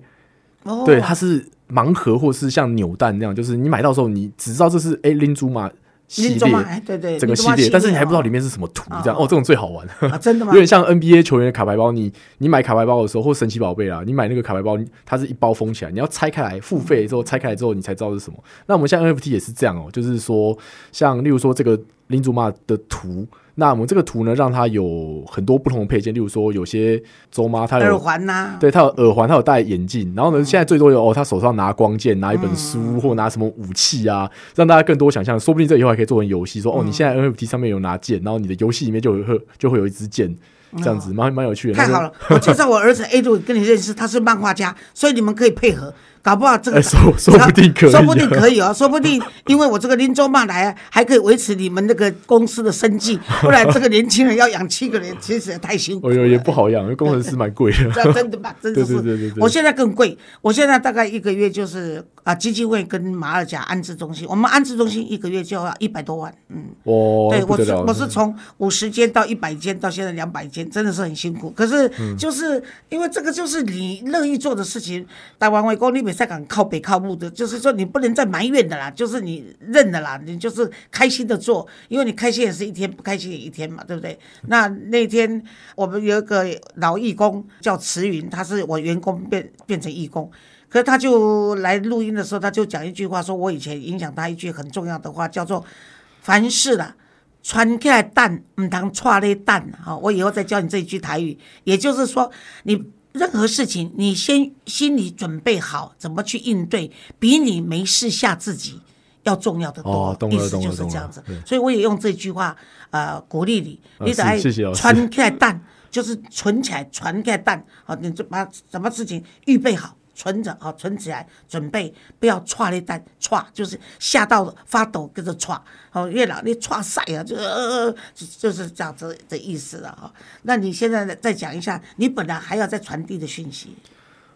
[0.63, 5.70] 哦对，它是盲盒或是像扭蛋那样，就是你买到的时候你只知道这是哎拎珠嘛
[6.08, 6.54] 系列。
[6.63, 9.88] 哎，对对，整个系列，但是你还不知道里面面是什么图，这样哦，这种最好玩。
[10.12, 10.60] 啊，真的吗有？
[10.60, 18.38] 点像 NBA 球员的卡牌包，你你买卡牌包的时候，或神奇宝贝啦，你买那个卡牌包，它是一包封起来，你要拆开来付费之后拆开来之后，你才知道是什么。
[18.67, 20.58] 那我们现在 NFT 也是这样哦、就是说，
[20.91, 27.98] 像例如说这个林祖玛的图，那我们这个图呢，让它有很多不同的配件，例如说有些周妈她耳有。
[28.00, 35.38] 环呐，对，她有耳环，她有戴眼镜，然后呢，现在最多有哦，她手上拿光剑，拿一本书，或拿什么武器啊，让大家更多想象。
[35.39, 40.34] 说不定这以后还可以做成游戏，说哦，你现在 NFT 上面有拿剑，然后你的游戏里面就有会就会有一支剑，
[40.78, 41.74] 这样子蛮蛮有趣的。
[41.74, 42.12] 太好了！
[42.30, 45.93] 我介绍我儿子 A 度跟你认识，他是漫画家，所以你们可以配合，
[46.27, 56.13] 搞不好这个哎说说不定可以啊说不定可以哦，说不定因为我这个林州骂来啊，还可以维持你们那个公司的生计， 不然这个年轻人要养七个人，其实也太辛苦了。
[56.13, 57.77] 哦哟也不好养，因为工程师蛮贵的。
[57.95, 58.53] 这真的吧？
[58.61, 66.65] 真的是，对对对对对我现在更贵，我现在大概一个月就是啊，基金会跟马尔甲安置中心，我们安置中心一个月就要一百多万，嗯。
[66.83, 71.49] 哦，对，我是我是从五十间到一百间，到现在两百间，真的是很辛苦。
[71.51, 75.05] 可是嗯就是、因为这个就是你乐意做的事情，
[75.39, 84.17] 台湾外公你比赛港靠北靠木的，就是说你不能再埋怨的啦，就是你认的啦，你就是开心的做，因为你开心也是一天，不开心也一天嘛，对不对？
[84.47, 85.43] 那那天
[85.75, 86.45] 我们有一个
[86.77, 90.32] 老义工叫慈云，他是我员工变变成义工。
[90.69, 95.63] 可是他就来录音的时候，他就讲一句话，说我以前影响他一句很重要的话，叫做
[96.19, 96.93] “凡事啦，
[97.41, 102.30] 穿起来蛋唔当串咧蛋”啊、我以后再教你这一句台语，也就是说，
[102.63, 102.84] 你
[103.17, 108.80] 任何事情，你先心里准备好怎么去应对，比你没事吓自己
[109.23, 109.91] 要重要的多。
[109.91, 112.56] 哦懂了意思就是这样子，所以我也用这句话
[112.91, 119.95] 呃鼓励你，啊你得爱是谢谢老师穿开蛋， 就是存起来，传开蛋，好，你就把什么事情预备好。
[120.17, 125.62] 存着啊，存起来，准备不要歘一蛋歘，就是吓到发抖跟着歘。
[125.91, 130.12] 哦，月老你歘晒啊，就呃就就是这样子的意思了哈。
[130.41, 133.69] 那你现在再讲一下，你本来还要再传递的讯息。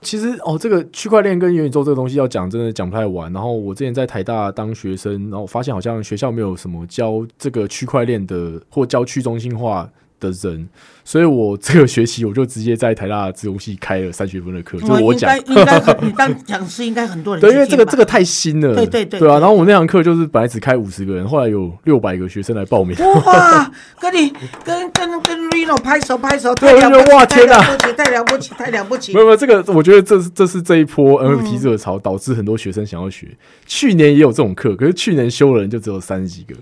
[0.01, 3.33] 其实哦，这个区块链跟元宇宙这个东西要讲，真的讲不太完。
[3.33, 9.89] 然后我之前在台大当学生，然后发现好像学校没有什么教这个区块链的，或教去中心化。
[10.21, 10.69] 的人，
[11.03, 19.39] 所以我这个学期我就直接在台大自由系开了三学分的课，就我讲，应该你当讲师应该很多人， 对，因为这个这个太新了，对对对，对啊。
[19.39, 24.31] 然后我那堂课就是本来只开五十个人，后来有六百个学生来报名，哇，跟你
[24.63, 27.59] 跟跟跟 Reno 拍手拍手，对，我觉得哇天哪，
[27.97, 33.27] 太了不起，太了不起，没有没有，这个我觉得这是这是这一波 NFT 热潮导致很多学生想要学，
[33.65, 36.55] 去年也有这种课，可是去年修的人就只有三十几个，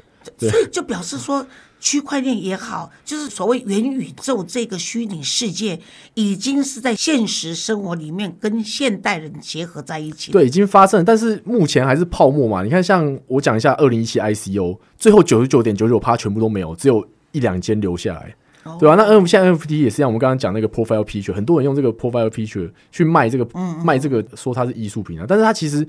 [0.50, 1.46] 所以就表示说。
[1.80, 5.80] 区块链也好，就是所谓元宇宙这个虚拟世界，
[6.14, 10.32] 已经是在现实生活里面跟现代人结合在一起。
[10.32, 12.64] 对，已经发生，但是目前还是泡沫嘛。
[12.64, 18.36] 你看，像我讲一下二零一七 ICO，最后九十九点九九趴全部都没有，只有一两间留下来，
[18.78, 18.96] 对吧？
[18.96, 23.48] 那 N 现在 NFT 也是一样，我们刚刚讲那个 Profile Picture，很多人用这个 Profile Picture 去卖这个，
[23.84, 25.88] 卖这个说它是艺术品啊，但是它其实。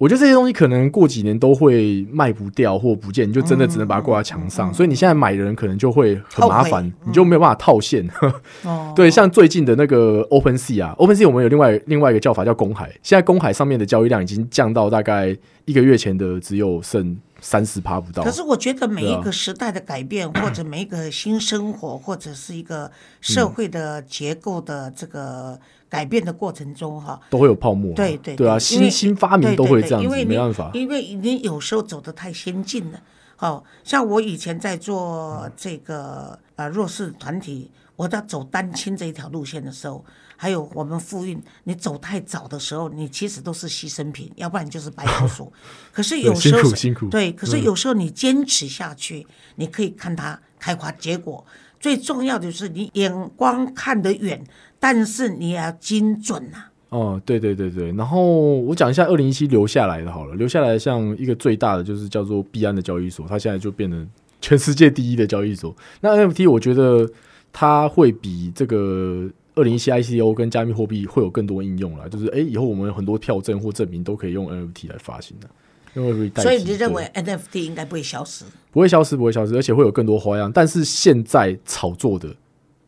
[0.00, 4.72] 我觉得这些东西可能过几年都会卖不掉或不见，你就真的只能把它挂在墙上。
[4.72, 8.08] 所以你现在买的人可能就会很麻烦，你就没有办法套现。
[8.96, 12.90] 对，像最近的那个 Open Sea 啊，Open Sea 我们有另外另外一个叫法叫公海。
[13.02, 15.36] 现在公海上面的交易量已经降到大概
[15.66, 18.22] 一个月前的只有剩三十趴不到。
[18.22, 25.58] 可是我觉得每一个时代的改变，或者每一个新生活，或者是一个社会的结构的这个。
[25.90, 27.92] 改变的过程中，哈，都会有泡沫。
[27.96, 30.70] 对对对啊，新新发明都会这样子，没办法。
[30.72, 33.02] 因为你有时候走的太先进了，
[33.34, 40.04] 好像我以前在做这个呃弱势团体，我在走单亲这一条路线的时候，
[40.42, 45.52] 还有我们复运，你走太早的时候，你其实都是牺牲品， 要不然就是白老鼠。
[45.92, 49.26] 可是有时候辛苦辛苦，对，可是有时候你坚持下去，
[49.56, 51.44] 你可以看它开花结果。
[51.78, 54.42] 最重要的是你眼光看得远。
[54.82, 56.64] 但是你也要精准呐。
[56.88, 58.22] 哦，对对对对，然后
[58.60, 64.08] 我讲一下二零一七留下来的好了，留下来像一个最大的就是叫做币安的交易所，它现在就变成
[64.40, 65.76] 全世界第一的交易所。
[66.00, 67.06] 那 NFT 我觉得
[67.52, 69.28] 它会比这个
[69.60, 75.46] 二零一七 ICO 跟加密货币会有更多应用了，就是哎，以后我们很多票证或证明都可以用 NFT 来发行的。
[75.92, 78.44] 因为所以你认为 NFT 应该不会消失？
[78.70, 80.50] 不会消失，不会消失，而且会有更多花样。
[80.50, 82.34] 但是现在炒作的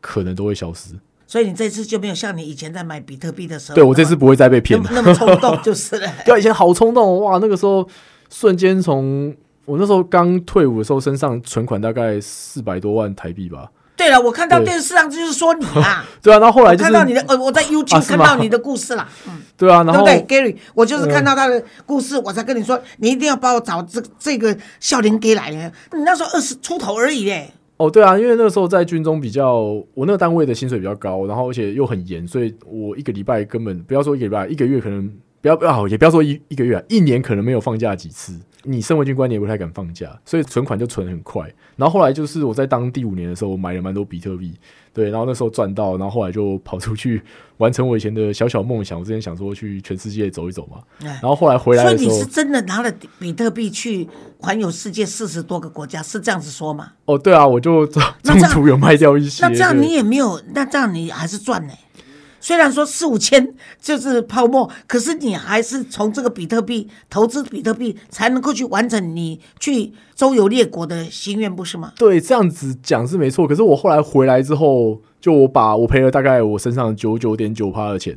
[0.01, 0.95] 可能都会消失。
[1.27, 6.09] 所以你这次就没有像你以前在买比特币的时候，对我这次不会再被骗了，那么冲动就是了。
[6.25, 7.87] 对，以前好冲动哇，那个时候
[8.29, 13.69] 瞬间从我那时候刚退伍的时候，身上存款大概四百多万台币吧。
[14.03, 25.51] 对了，我看到电视上就是说你啊， 对啊，然后后来看到你的呃，我在 YouTube 看到你的故事啦， 嗯，对啊，然后对，Gary，我就是看到他的故事，我才跟你说，你一定要帮我找这这个笑脸给来。
[25.51, 27.49] 你那时候二十出头而已嘞。
[27.77, 29.55] 哦，对啊，因为那个时候在军中比较，
[29.93, 35.09] 我那个单位的薪水比较高，然后而且又很严，所以我一个礼拜根本不要说一个礼拜，一个月可能
[35.41, 38.37] 不要不要，也不要说一一个月，一年可能没有放假几次。
[38.63, 41.43] 你身为军官，你也不太敢放假，所以存款就存很快。
[41.75, 44.53] 然后后来就是我在当第五年的时候，我买了蛮多比特币，
[44.93, 47.21] 对，然后那时候赚到，然后后来就跑出去
[47.57, 48.97] 完成我以前的小小梦想。
[48.97, 56.93] 我之前想说去全世界走一走嘛，然后后来回来的时候，所以你是真的拿了比特币去环游世界四十多个国家，是这样子说吗？
[57.05, 59.45] 哦，对啊，我就中途有卖掉一些。
[59.45, 61.73] 那这样你也没有，那这样你还是赚呢。
[62.43, 71.93] 虽然说四五千就是泡沫，可是你还是从这个比特币投资比特币，才能够去完成你去周游列国的心愿，不是吗？
[71.97, 73.47] 对，这样子讲是没错。
[73.47, 78.13] 可是我后来回来之后，就我把我赔了大概我身上九九点九趴的钱，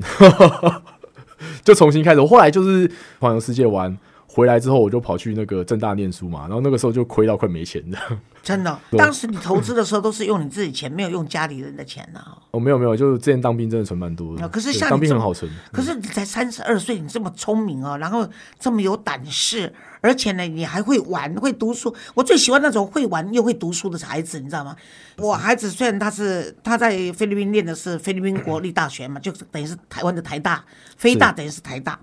[1.63, 2.19] 就重新开始。
[2.19, 3.97] 我后来就是环游世界玩。
[4.37, 7.99] 回来之后，我就跑去那个正大念书嘛，然后那个时候就亏到快没钱的。
[8.43, 12.21] 真的， 当时你投资的时候都是用你自己钱，没有用家里人的钱呢。
[12.51, 14.47] 哦，没有没有，就是之前当兵真的存蛮多的。
[14.51, 18.29] 可是像当兵很好存，可是你才三十二岁，你这么聪明哦，然后
[18.61, 19.73] 这么有胆识，
[20.03, 21.97] 而且呢，你还会玩，会读书。
[22.13, 24.77] 我最喜欢那种会玩又会读书的孩子，你知道吗？
[25.17, 30.63] 我孩子虽然他是他在菲律宾念的是菲律宾国立大学嘛，就等于是台湾的台大，
[30.99, 31.99] 非大等于是台大。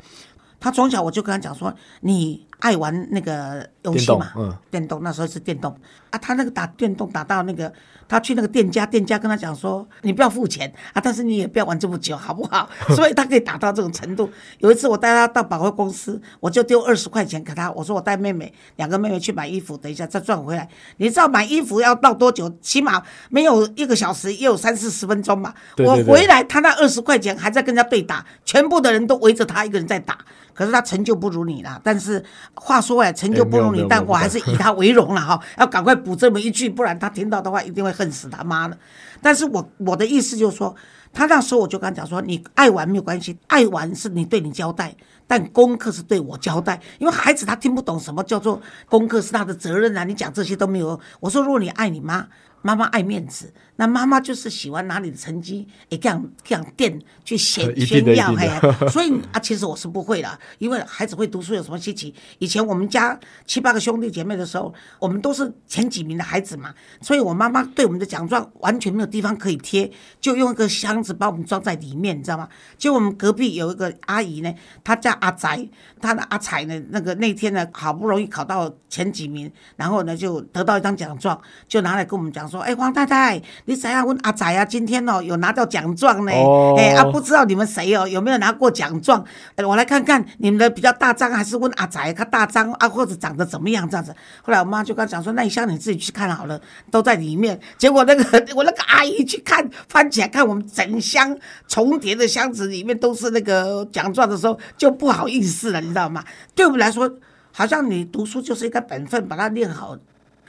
[0.63, 5.76] 他从小我就跟他讲说，你爱玩那个游戏嘛，，嗯，电动那时候是电动
[6.12, 7.72] 啊，他那个打电动打到那个，
[8.08, 12.70] 他去那个店家，店家跟他讲说，你不要付钱啊，但是你也不要玩这么久，好不好？
[12.96, 14.30] 所以他可以打到这种程度。
[14.60, 20.70] 有一次我带他到百货公司，我就丢二十块钱给他，我说我带妹妹，两个妹妹去买衣服，等一下再赚回来。
[20.98, 22.50] 你知道买衣服要到多久？
[22.62, 25.54] 起码没有一个小时，也有三四十分钟吧。
[25.72, 30.20] 我对对对回来，他那二十块钱还在跟人家对打，全部的人都围着他一个人在打。
[30.54, 32.24] 可是他成就不如你啦，但是
[32.56, 38.78] 话说回来，成就不如你，哎没有没有没有但我还是以他为荣了哈， 要赶快补这么一句，不然他听到的话一定会恨死他妈的。
[39.22, 40.76] 但是我我的意思就是说，
[41.12, 51.00] 他那时候我就跟他讲说，你爱玩没有关系，爱玩是你对你交代，但功课是对我交代，因为孩子他听不懂什么叫做功课是他的责任啊，你讲这些都没有用。
[51.20, 52.28] 我说如果你爱你妈，
[52.62, 62.13] 妈妈爱面子，那妈妈就是喜欢拿你的成绩也这样这样垫去 显一定的炫耀，一定嘿，所以啊，其实我是不会的，因为孩子会读书有什么稀奇？
[62.39, 72.47] 以前我们家七八个兄弟姐妹的时候，我们都是前几名的孩子嘛，所以我妈妈对我们的奖状完全没有地方可以贴，就用一个箱子把我们装在里面，你知道吗？
[72.77, 75.67] 结果我们隔壁有一个阿姨呢，她叫阿宅，
[75.99, 84.65] 她的阿彩呢，那个那天呢好不容易考到前几名，然后呢就得到一张奖状，就拿来跟我们讲说，哎，黄太太，你想要问阿仔啊？
[84.65, 89.23] 今天哦有拿到奖状呢，哦哎啊不知道你们谁哦有没有拿过奖状？
[89.56, 94.13] 呃我来看看你们的比较大张，还是问阿仔他大张啊，或者长得怎么样这样子。
[94.41, 96.60] 后来我妈就跟他讲说，那一箱你自己去看好了，
[96.91, 97.60] 都在里面。
[97.78, 106.23] 结果那个我那个阿姨去看，翻起来看我们整箱重叠的箱子里面都是那个奖状的时候，就不好意思了，你知道吗？
[106.54, 107.10] 对我们来说，
[107.52, 109.97] 好像你读书就是一个本分，把它练好。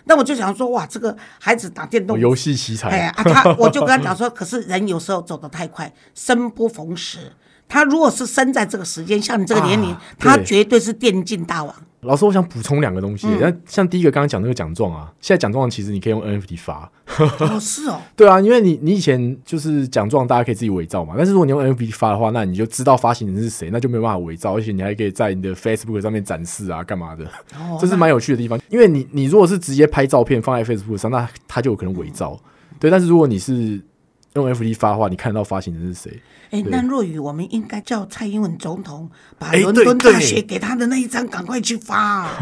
[0.04, 7.32] 那我就想说，哇，这个孩子打电动哦游戏奇才，哎啊，他我就跟他讲说，可是人有时候走得太快，生不逢时。
[7.66, 11.74] 他如果是生在这个时间，像你这个年龄，啊他绝对是电竞大王。
[12.02, 13.26] 老师，我想补充两个东嗯西。
[13.40, 16.90] 那、像第一个刚刚讲那个奖状啊，现在奖状其实你可以用 NFT 发。
[17.18, 21.14] 哦， 是哦，对啊，因为你你以前就是奖状，大家可以自己伪造嘛。
[21.16, 27.24] 但是如果你用 NFT 发的话，那你就知道发行人是谁，那就没有办法伪造，而且你还可以在你的 Facebook 上面展示啊，干嘛的？
[27.58, 28.58] 哦这是蛮有趣的地方。
[28.68, 32.38] 因为你你如果是直接拍照片放在 Facebook 上，那他就有可能伪造。
[32.78, 33.80] 对，但是如果你是
[34.34, 36.20] 用 NFT 发的话，你看得到发行人是谁。
[36.50, 42.36] 哎，对那若雨，我们应该叫蔡英文总统把哎伦敦大学给他的那一张赶快去发啊，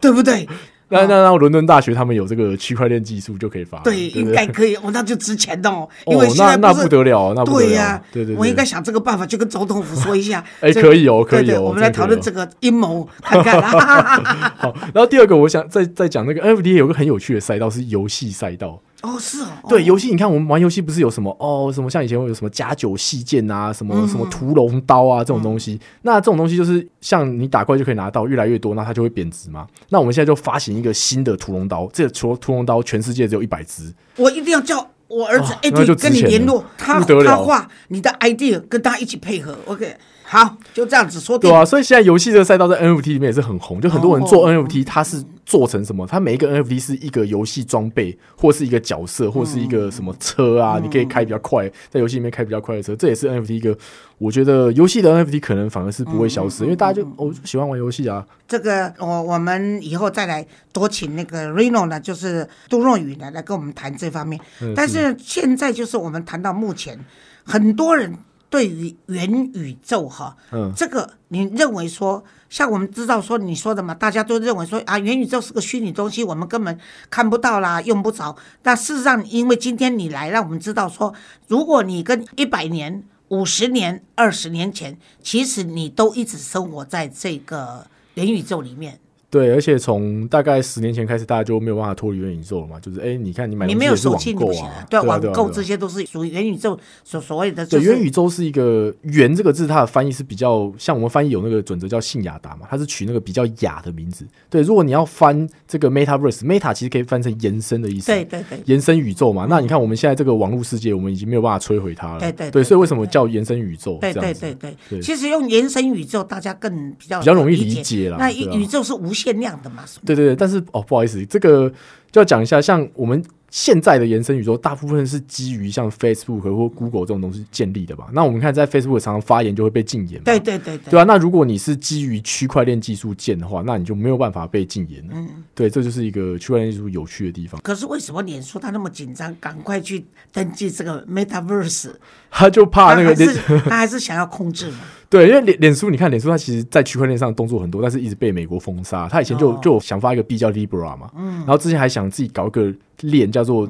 [0.00, 0.46] 对不对？
[0.94, 3.78] 那那那伦敦大学他们有这个区块链技术就可以发。
[3.80, 7.68] 对，应该可以，哦，那就值钱哦， 因为哦，现在那那不得了，那不得了。
[7.68, 10.42] 对呀、对对对，我应该想这个办法，就跟总统府说一下。
[10.60, 14.52] 哎可以哦可以哦我们来讨论这个阴谋，看看啊。
[14.56, 14.74] 好。
[14.94, 18.80] 然后第二个，我想再再讲那个 NFT 有个很有趣的赛道是游戏赛道。
[19.04, 25.78] 哦，是哦，对，哦游戏你看我们玩游戏不是有什么哦什么像以前会有什么加九细剑啊，什么、嗯什么屠龙刀啊这种东西。
[26.02, 29.66] 那这种东西就是像你打怪就可以拿到，越来越多，那它就会贬值嘛。
[29.90, 33.92] 那我们现在就发行一个新的屠龙刀，这个屠屠龙刀全世界只有一百只。
[34.16, 39.56] 我一定要叫我儿子哦 e 那 d 就 d 跟你联络，他他画你的 idea，跟他一起配合。
[39.66, 39.94] OK，
[40.26, 41.56] 好，就这样子说定对。
[41.56, 46.06] 啊，所以现在游戏这个赛道在 NFT 里面也是很红，就很多人做哦 NFT，它是做成什么？
[46.06, 53.76] 它每一个 NFT 是一个游戏装备，或是一个角色，或是一个什么车啊，你可以开比较快，在游戏里面开比较快的车，这也是 NFT 一个。
[54.16, 58.24] 我觉得游戏的 NFT 可能反而是不会消失，因为大家就我、就喜欢玩游戏啊。
[58.48, 64.40] 这个我我们以后再来多请那个 Reno 呢，就是杜若雨呢来跟我们谈这方面。
[64.62, 66.98] 嗯但是现在就是我们谈到目前，
[67.44, 68.16] 很多人
[68.54, 76.78] 对于元宇宙哈，嗯这个你认为说，像我们知道说你说的嘛，大家都认为说啊，元宇宙是个虚拟东西，我们根本
[77.10, 78.36] 看不到啦，用不着。
[78.62, 81.12] 但事实上，因为今天你来，让我们知道说，
[81.48, 89.00] 如果你跟一百年、五十年、二十年前，其实你都一直生活在这个元宇宙里面。
[89.34, 92.78] 对，而且从大概十年前开始，大家就没有办法脱离元宇宙了嘛。
[92.78, 104.24] 就是哎、你看你买你东西也是网没有手机，你购啊不行啊，，对啊，网购这些都是属于元宇宙所所谓的，对，就是元宇宙是一个“元”这个字，它的翻译是比较像我们翻译有那个准则叫信雅达嘛，它是取那个比较雅的名字。
[104.48, 108.60] 对，如果你要翻这个 Metaverse，Meta 其实可以翻成延伸的意思，对对对。
[108.66, 109.46] 延伸宇宙嘛。
[109.50, 112.20] 那你看我们现在这个网络世界，我们已经没有办法摧毁它了。
[112.20, 113.98] 对对对对，所以为什么叫延伸宇宙？
[114.00, 119.82] 对对对对，对其实用延伸宇宙，大家更比较比较容易理理解啦那宇宙是无限限量的嘛？
[120.04, 121.72] 对对对，但是哦，不好意思，这个
[122.12, 123.24] 就要讲一下，像我们
[123.56, 128.08] 现在的延伸宇宙大部分是基于像 Facebook 或 Google 这种东西建立的吧？
[128.12, 131.04] 那我们看在 Facebook 常常发言就会被禁言嘛，对对对对，对啊。
[131.04, 135.12] 那如果你是基于区块链技术建的话，那你就没有办法被禁言了。
[135.14, 135.44] 嗯。
[135.54, 137.60] 对，这就是一个区块链技术有趣的地方。
[137.62, 141.92] 可是为什么脸书他那么紧张，赶快去登记这个 Metaverse？
[142.32, 144.78] 他就怕那个他还是 他还是想要控制嘛？
[145.08, 149.08] 对，因为脸脸书，你看脸书，它其实在区块链上动作很多，但是一直被美国封杀。
[149.08, 153.68] 他以前就哦就想发一个币叫 Libra 嘛，嗯，然后之前还想自己搞一个链叫做，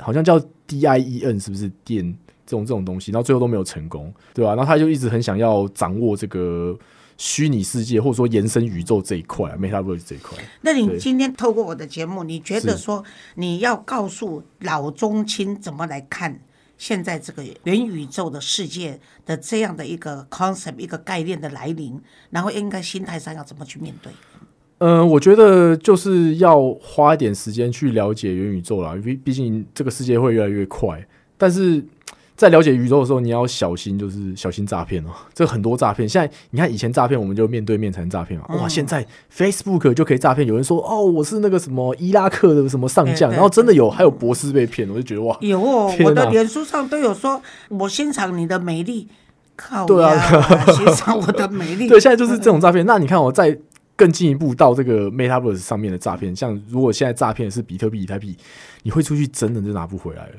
[0.00, 2.04] 好像叫 DIEN，是不是电
[2.46, 6.76] 这种这种东西，然后最后都没有成功，对吧、然后他就一直很想要掌握这个
[7.16, 10.36] 虚拟世界或者说延伸宇宙这一块啊，Metaverse 这一块。
[10.62, 13.04] 那你今天透过我的节目，你觉得说
[13.36, 16.40] 你要告诉老中青怎么来看
[16.76, 22.00] 现在这个元宇宙的世界的这样的一个 concept 一个概念的来临，
[22.30, 24.12] 然后应该心态上要怎么去面对？
[24.84, 31.00] 嗯，我觉得就是要花一点时间去了解元宇宙啦，因为毕竟这个世界会越来越快。
[31.38, 31.80] 但是
[32.34, 35.10] 在了解宇宙的时候，你要小心，就是小心诈骗哦。
[35.32, 40.44] 这很多诈骗，现在你看以前诈骗我们就面对面才能诈骗嘛，哇，现在 Facebook 就可以诈骗。
[40.44, 49.06] 有人说哦，我是那个什么伊拉克的什么上将，然后真的有还有博士被骗，我就觉得哇，有哦， 我的脸书上都有说，我欣赏你的美丽，
[49.54, 50.12] 靠对啊，
[50.72, 51.86] 欣赏我的美丽。
[51.90, 52.84] 对，现在就是这种诈骗。
[52.84, 53.56] 那你看我在
[54.02, 58.36] 更进一步到这个 Metaverse 上面的诈骗，像如果现在诈骗是比特币、以太币，
[58.82, 60.34] 你会出去真的就拿不回来了。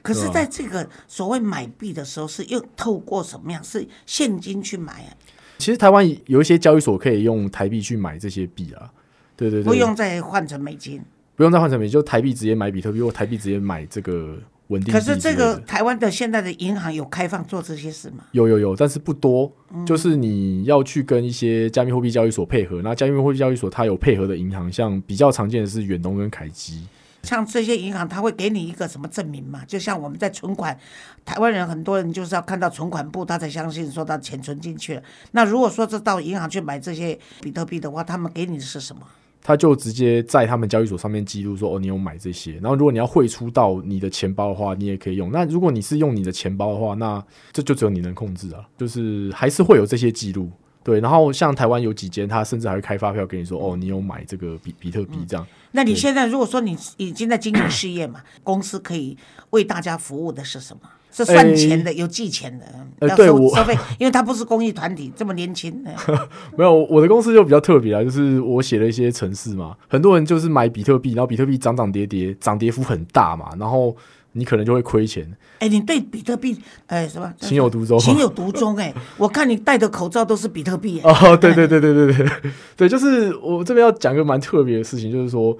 [0.00, 3.64] 可是，在这个所谓买币的时候，是又透过什么样？
[3.64, 5.10] 是现金去买啊，
[5.58, 8.88] 其实台湾有一些交易所可以用台币去买这些币啊，
[9.36, 11.02] 对对对，不用再换成美金。
[11.34, 14.38] 不用再换成美金，就台币直接买比特币，或台币直接买这个
[14.68, 15.00] 稳定可。
[15.00, 18.24] 是这个台湾的现在的银行有开放做这些事吗？
[18.32, 26.86] 有有有，但是不多，嗯就是你要去跟一些加密货币交易所配合，那加密货币交易所它有配合的银行，像比较常见的是远东跟凯基。
[27.22, 29.64] 像这些银行，它会给你一个什么证明嘛？
[29.66, 30.78] 就像我们在存款，
[31.24, 35.02] 台湾人很多人就是要看到存款簿，他才相信说他钱存进去了。
[35.30, 39.00] 那如果说这到银行去买这些比特币的话，他们给你的是什么？
[39.46, 42.54] 他就直接在他们交易所上面记录说，哦，你有买这些。
[42.54, 45.30] 然后如果你要汇出到你的钱包的话，你也可以用。
[45.30, 47.22] 那如果你是用你的钱包的话，那
[47.52, 50.50] 这就只有你能控制啊，就是还是会有这些记录。
[50.82, 55.46] 对，然后像台湾有几间，他甚至还会开发票给你说，哦，你有买这个比比特币这样。
[55.72, 59.16] 那你现在如果说你已经在经营事业嘛，公司可以
[59.50, 60.88] 为大家服务的是什么？
[61.16, 62.66] 是算钱的，有寄钱的，
[63.00, 73.96] 要呃对我收收费，因为他不是公益团体，这么年轻，呃没有，我的公司就比较特别啊，就是我写了一些程式嘛，很多人就是买比特币，然后比特币涨涨跌跌，涨跌幅很大嘛，然后
[74.32, 75.24] 你可能就会亏钱。
[75.60, 76.58] 哎，你对比特币，
[76.88, 77.32] 哎，什么？
[77.38, 77.96] 情有独钟。
[78.00, 82.28] 情有独钟，哎，我看你戴的口罩都是比特币，哎， 哦，对对对对对对。
[82.76, 85.56] 对，就是我这边要讲一个蛮特别的事情，就是说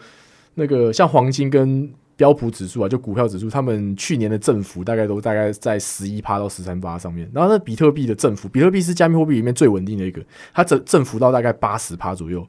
[0.54, 12.46] 那个像黄金跟标普指数啊，就股票指数，他们去年的振幅大概都大概在十一趴到十三趴上面，然后那比特币的振幅，比特币是加密货币里面最稳定的一个，它振振幅到大概八十趴左右。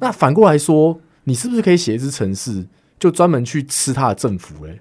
[0.00, 2.66] 那反过来说，你是不是可以写一支程式，
[2.98, 4.66] 就专门去吃它的振幅？
[4.66, 4.78] 哎，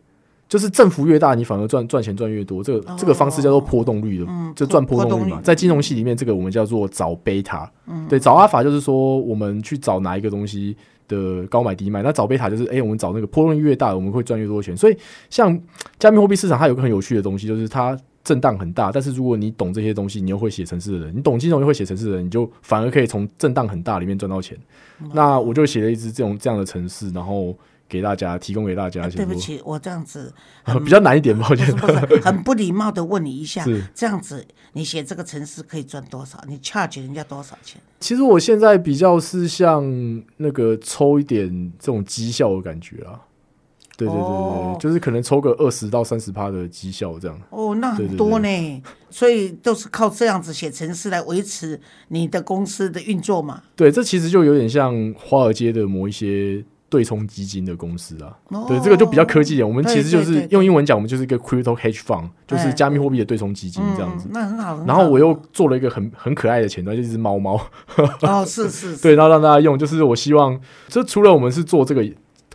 [0.48, 2.64] 就是振幅越大，你反而赚赚钱赚越多。
[2.64, 5.38] 这个这个方式叫做波动率的，就赚波动率嘛。
[5.38, 7.70] 率在金融系里面，这个我们叫做找贝塔。
[8.10, 10.76] 对，找阿法就是说我们去找哪一个东西
[11.08, 14.76] 的高买低卖，那找贝塔就是哎、我们找那个波动越大，我们会赚越多钱。
[14.76, 14.98] 所以
[15.30, 15.60] 像
[16.00, 17.98] 加密货币市场，它有个很有趣的东西，就是它。
[18.24, 24.58] 震荡很大，但是如果你懂这些东西，你又会写城市的人，你懂金融又会写城市的人，你就反而可以从震荡很大里面赚到钱。
[25.14, 29.04] 那我就写了一支这种这样的城市，然后给大家提供给大家。
[29.04, 30.34] 哎对不起，我这样子
[30.84, 31.66] 比较难一点，抱歉。
[32.22, 36.42] 很不礼貌的问你一下是，这样子你写这个城市可以赚多少？
[36.48, 37.82] 你 charge 人家多少钱？
[38.00, 39.84] 其实我现在比较是像
[40.38, 43.22] 那个抽一点这种绩效的感觉啊。
[43.98, 47.36] 对对对对，哦就是可能抽个二十到三十趴的绩效这样。
[47.50, 53.64] 哦，那很多呢，所以都是靠这样子写程式来维持你的公司的运作嘛。
[53.76, 58.38] 对，这其实就有点像华尔街的某一些对冲基金的公司啊。
[58.50, 59.68] 哦对，这个就比较科技一点。
[59.68, 64.86] 我们其实就是用英文讲，我们就是一个 crypto hedge fund，就是哎加密货币的对冲基金这样子嗯。，那很好。
[64.86, 67.60] 然后我又做了一个很很可爱的前端，就是一只猫猫。
[68.22, 72.06] 哦，是是 是，对，然后让大家用，就是我希望，这除了我们是做这个，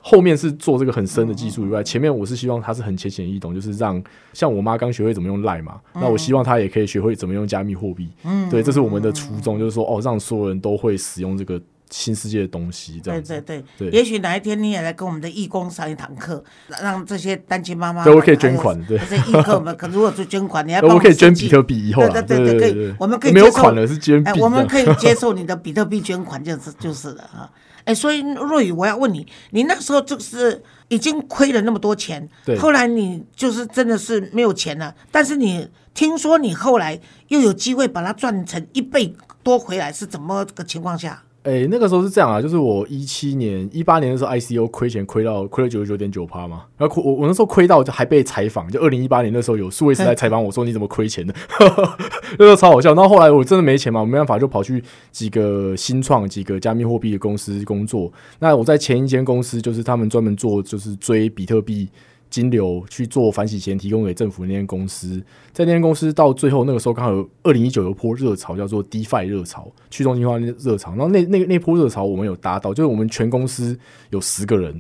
[0.01, 4.03] 后面是做这个很深的技术以外，前面我是希望它是很浅显易懂，就是让
[4.33, 8.09] 像我妈刚学会怎么用赖嘛，那我希望她也可以学会怎么用加密货币。
[8.24, 11.61] 嗯，对，这是我们的初衷，就是说哦，让所有人都会使用这个
[11.93, 13.40] 新世界的东西，这对样子。
[13.43, 16.43] 对对对，也许哪一天你也来跟我们的义工上一堂课，
[16.80, 24.40] 让这些单亲妈妈对我可以捐款对这些义客们，可如果做捐款，你还 我可以捐比特币以后啦，对对对对对可以我们可以没有款了，是捐币。
[24.40, 27.51] 我们可以 接受你的比特币捐款，就是就是了啊。
[27.84, 39.12] 哎，所以若雨，我要问你，你那时候就是已经亏了那么多钱，对后来你就是真的是没有钱了，但是你听说你后来又有机会把它赚成一倍
[39.43, 41.24] 多回来，是怎么个情况下？
[41.45, 51.34] 哎、那个时候是这样啊，就是我一七年、一八年的时候，ICO 亏钱亏到亏了九十九点九趴嘛，然后亏我我那时候亏到就还被采访，就二零一八年那时候有数位时代采访我说你怎么亏钱的，
[52.38, 52.95] 那时候超好笑。
[52.95, 58.12] 然后后来我真的没钱嘛，我没办法就跑去几个新创、几个加密货币的公司工作。
[58.38, 61.88] 那我在前一间公司就是他们专门做就是追比特币。
[62.33, 65.22] 金流去做反洗钱，提供给政府那间公司，
[65.53, 70.93] 在那间公司到最后那个时候刚好有二零一九有波热潮，叫做 DeFi 热潮，去中心化热潮。
[70.93, 73.78] 然后那那那波热潮我们有达到，就是我们全公司
[74.09, 74.72] 有十个人，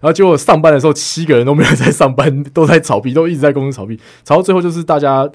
[0.00, 5.30] 然后结果上班的时候七个人都没有在上班， 都在炒币，都一直在公司炒币，炒到最后就是大家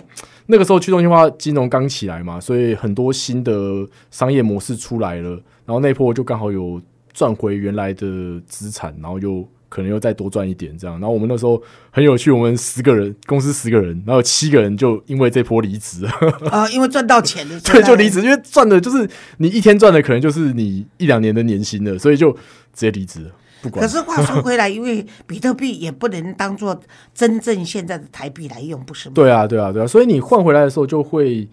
[0.48, 5.30] 那个时候去中心化金融刚起来嘛，所以很多新的商业模式出来了，
[5.66, 6.82] 然后那波就刚好有
[7.14, 9.48] 赚回原来的资产，然后又。
[9.70, 11.62] 可能又再多赚一点这样，然后我们那时候
[11.92, 16.12] 很有趣，我们十个人公司十个人，然后七个人就因为这波离职了，
[16.50, 19.08] 啊、 因为赚到钱了， 对，就离职，因为赚的就是
[19.38, 22.40] 你一天赚的可能就是你一两年的年薪了，所以就直
[22.74, 23.92] 接离职了，不管可。
[23.92, 26.80] 是话说回来，因为比特币也不能当做
[27.14, 29.14] 真正现在的台币来用，不是吗？
[29.16, 31.48] 对啊，对啊，对啊，所以你换回来的时候就会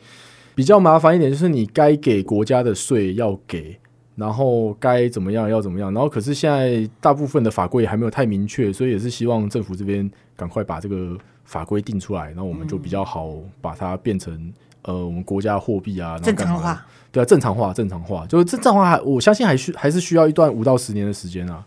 [0.55, 3.79] 比较麻烦一点，就是你该给国家的税要给，
[4.17, 14.53] 然后该怎么样要怎么样，然后可是现在大部分的法规也还没有太明确，所以也是希望政府这边赶快把这个法规定出来，然后我们就比较好把它变成
[14.83, 16.85] 呃我们国家的货币啊，正常化。
[17.13, 21.65] 对啊，正常化，正常化，就是正常化还，我相信还需还是需要一段五到十年的时间啊。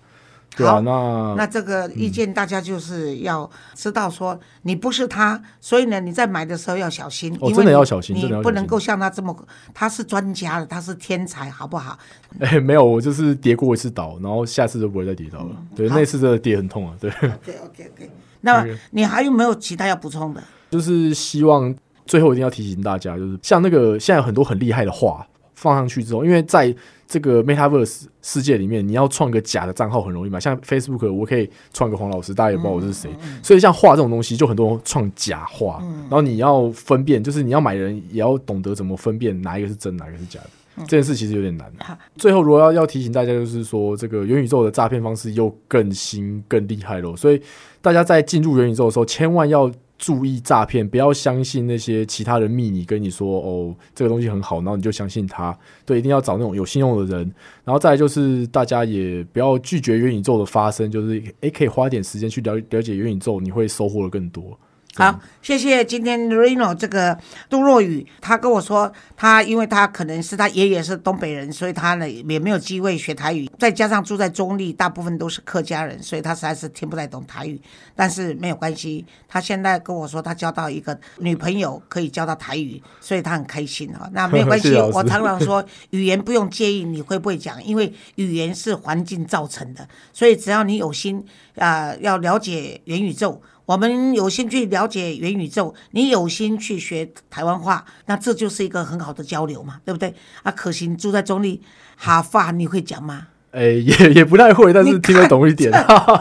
[0.60, 9.36] 对啊，好那那这个意见大家就是要知道说，你不是他，所以呢，你在买的时候要小心，真的要小心你不能够像他这么，
[9.74, 11.97] 他是专家的，他是天才，好不好？
[12.41, 15.55] 哎、没有，我就是跌过一次倒，然后下次就不会再跌倒了。
[15.76, 16.93] 对，那次真的跌很痛啊。
[16.99, 20.43] 对，OK OK OK，那 你还有没有其他要补充的？
[20.70, 21.74] 就是希望
[22.05, 25.26] 最后一定要提醒大家，就是像那个现在有很多很厉害的画
[25.60, 26.74] 放上去之后，因为在
[27.05, 30.39] 这个 Metaverse 世界里面，你要创个假的账号很容易嘛。
[30.39, 33.10] 像 Facebook，我可以创个黄老师，大家也不知道我是谁，
[33.43, 40.49] 所以像画这种东西，就很多人创假画，然后你要分辨，就是你要买人也要懂得怎么分辨哪一个是真，哪一个是假的。
[40.84, 41.70] 这件事其实有点难。
[42.16, 47.41] 最后，如果要要提醒大家，就是说这个元宇宙的诈骗方式又更新、更厉害了，所以
[47.82, 49.70] 大家在进入元宇宙的时候，千万要
[50.00, 55.56] 注意诈骗，不要相信那些其他人密你跟你说哦这个东西很好，然后你就相信他。
[55.86, 57.32] 对，一定要找那种有信用的人。
[57.66, 64.58] 然后再就是大家也不要拒绝元宇宙的发生，就是诶可以花点时间去了了解元宇宙，你会收获的更多。
[65.00, 67.18] 好，谢谢今天 Reno 这个
[67.50, 77.62] 杜若雨，他跟我说，他因为他可能是他爷爷是东北人，所以他呢也没有机会学台语，再加上住在中立，大部分都是客家人，所以他实在是听不太懂台语。
[77.95, 84.10] 但是没有关系，他现在跟我说他交到一个女朋友，可以教到台语，所以他很开心哈。
[84.12, 91.26] 那没有关系，我常常说语言不用介意你会不会讲，因为语言是环境造成的，所以只要你有心
[91.56, 93.41] 啊、要了解元宇宙。
[93.70, 100.12] 我们有兴趣了解元宇宙，你有心去学台湾话，那这就是一个很好的交流嘛，对不对？
[100.42, 101.62] 啊，可行住在中立，
[101.96, 103.28] 哈法你会讲吗？
[103.52, 105.72] 诶、也也不太会，但是听得懂一点。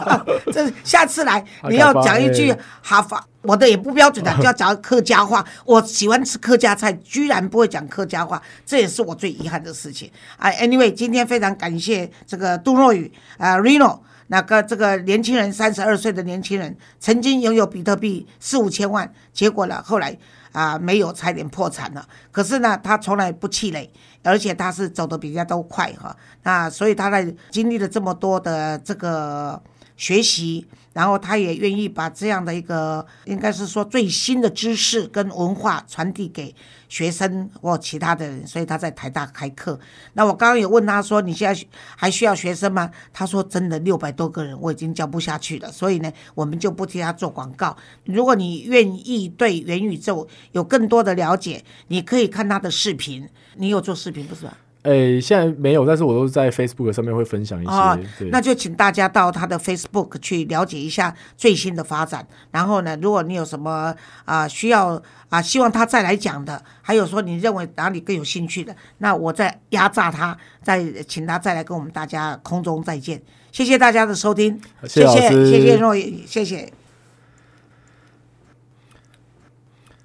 [0.53, 5.43] 这下次来你要讲一句哎哈法，我的也不标准的，就要讲客家话。
[5.65, 10.07] 我喜欢吃客家菜，居然不会讲客家话，这也是我最遗憾的事情。
[10.37, 14.01] 啊，anyway，今天非常感谢这个杜若雨啊，Reno。
[14.31, 20.17] 那个这个年轻人，三十二岁的年轻人，曾经拥有比特币四五千万，结果呢，后来
[20.51, 22.07] 啊、没有，差点破产了。
[22.31, 23.89] 可是呢，他从来不气馁，
[24.23, 26.15] 而且他是走的比人家都快哈。
[26.43, 29.61] 那所以他在经历了这么多的这个
[29.97, 30.67] 学习，
[30.99, 36.53] 然后他也愿意把这样的一个应该是说最新的知识跟文化传递给
[36.89, 39.79] 学生或其他的人，所以他在台大开课。
[40.11, 47.77] 那我刚刚有问他说：“你现在还需要学生吗？”他说：“真的，六百多个人我已经教不下去了。”所以呢，我们就不替他做广告。
[48.03, 53.25] 如果你愿意对元宇宙有更多的了解，你可以看他的视频。
[53.55, 54.57] 你有做视频不是吧？
[54.83, 57.71] 诶、现在没有，但是我都是在 Facebook 上面会分享一些。
[57.71, 57.99] 哦，
[58.31, 62.25] 那就请大家到他的 Facebook 去了解一下最新的发展。
[62.51, 73.21] 然后呢，如果你有什么啊、需要啊、希望他再来讲的，还有说你认为哪里更有兴趣的，那我再压榨他，再请他再来跟我们大家空中再见。
[73.51, 76.71] 谢谢大家的收听，谢谢谢谢若雨，谢谢。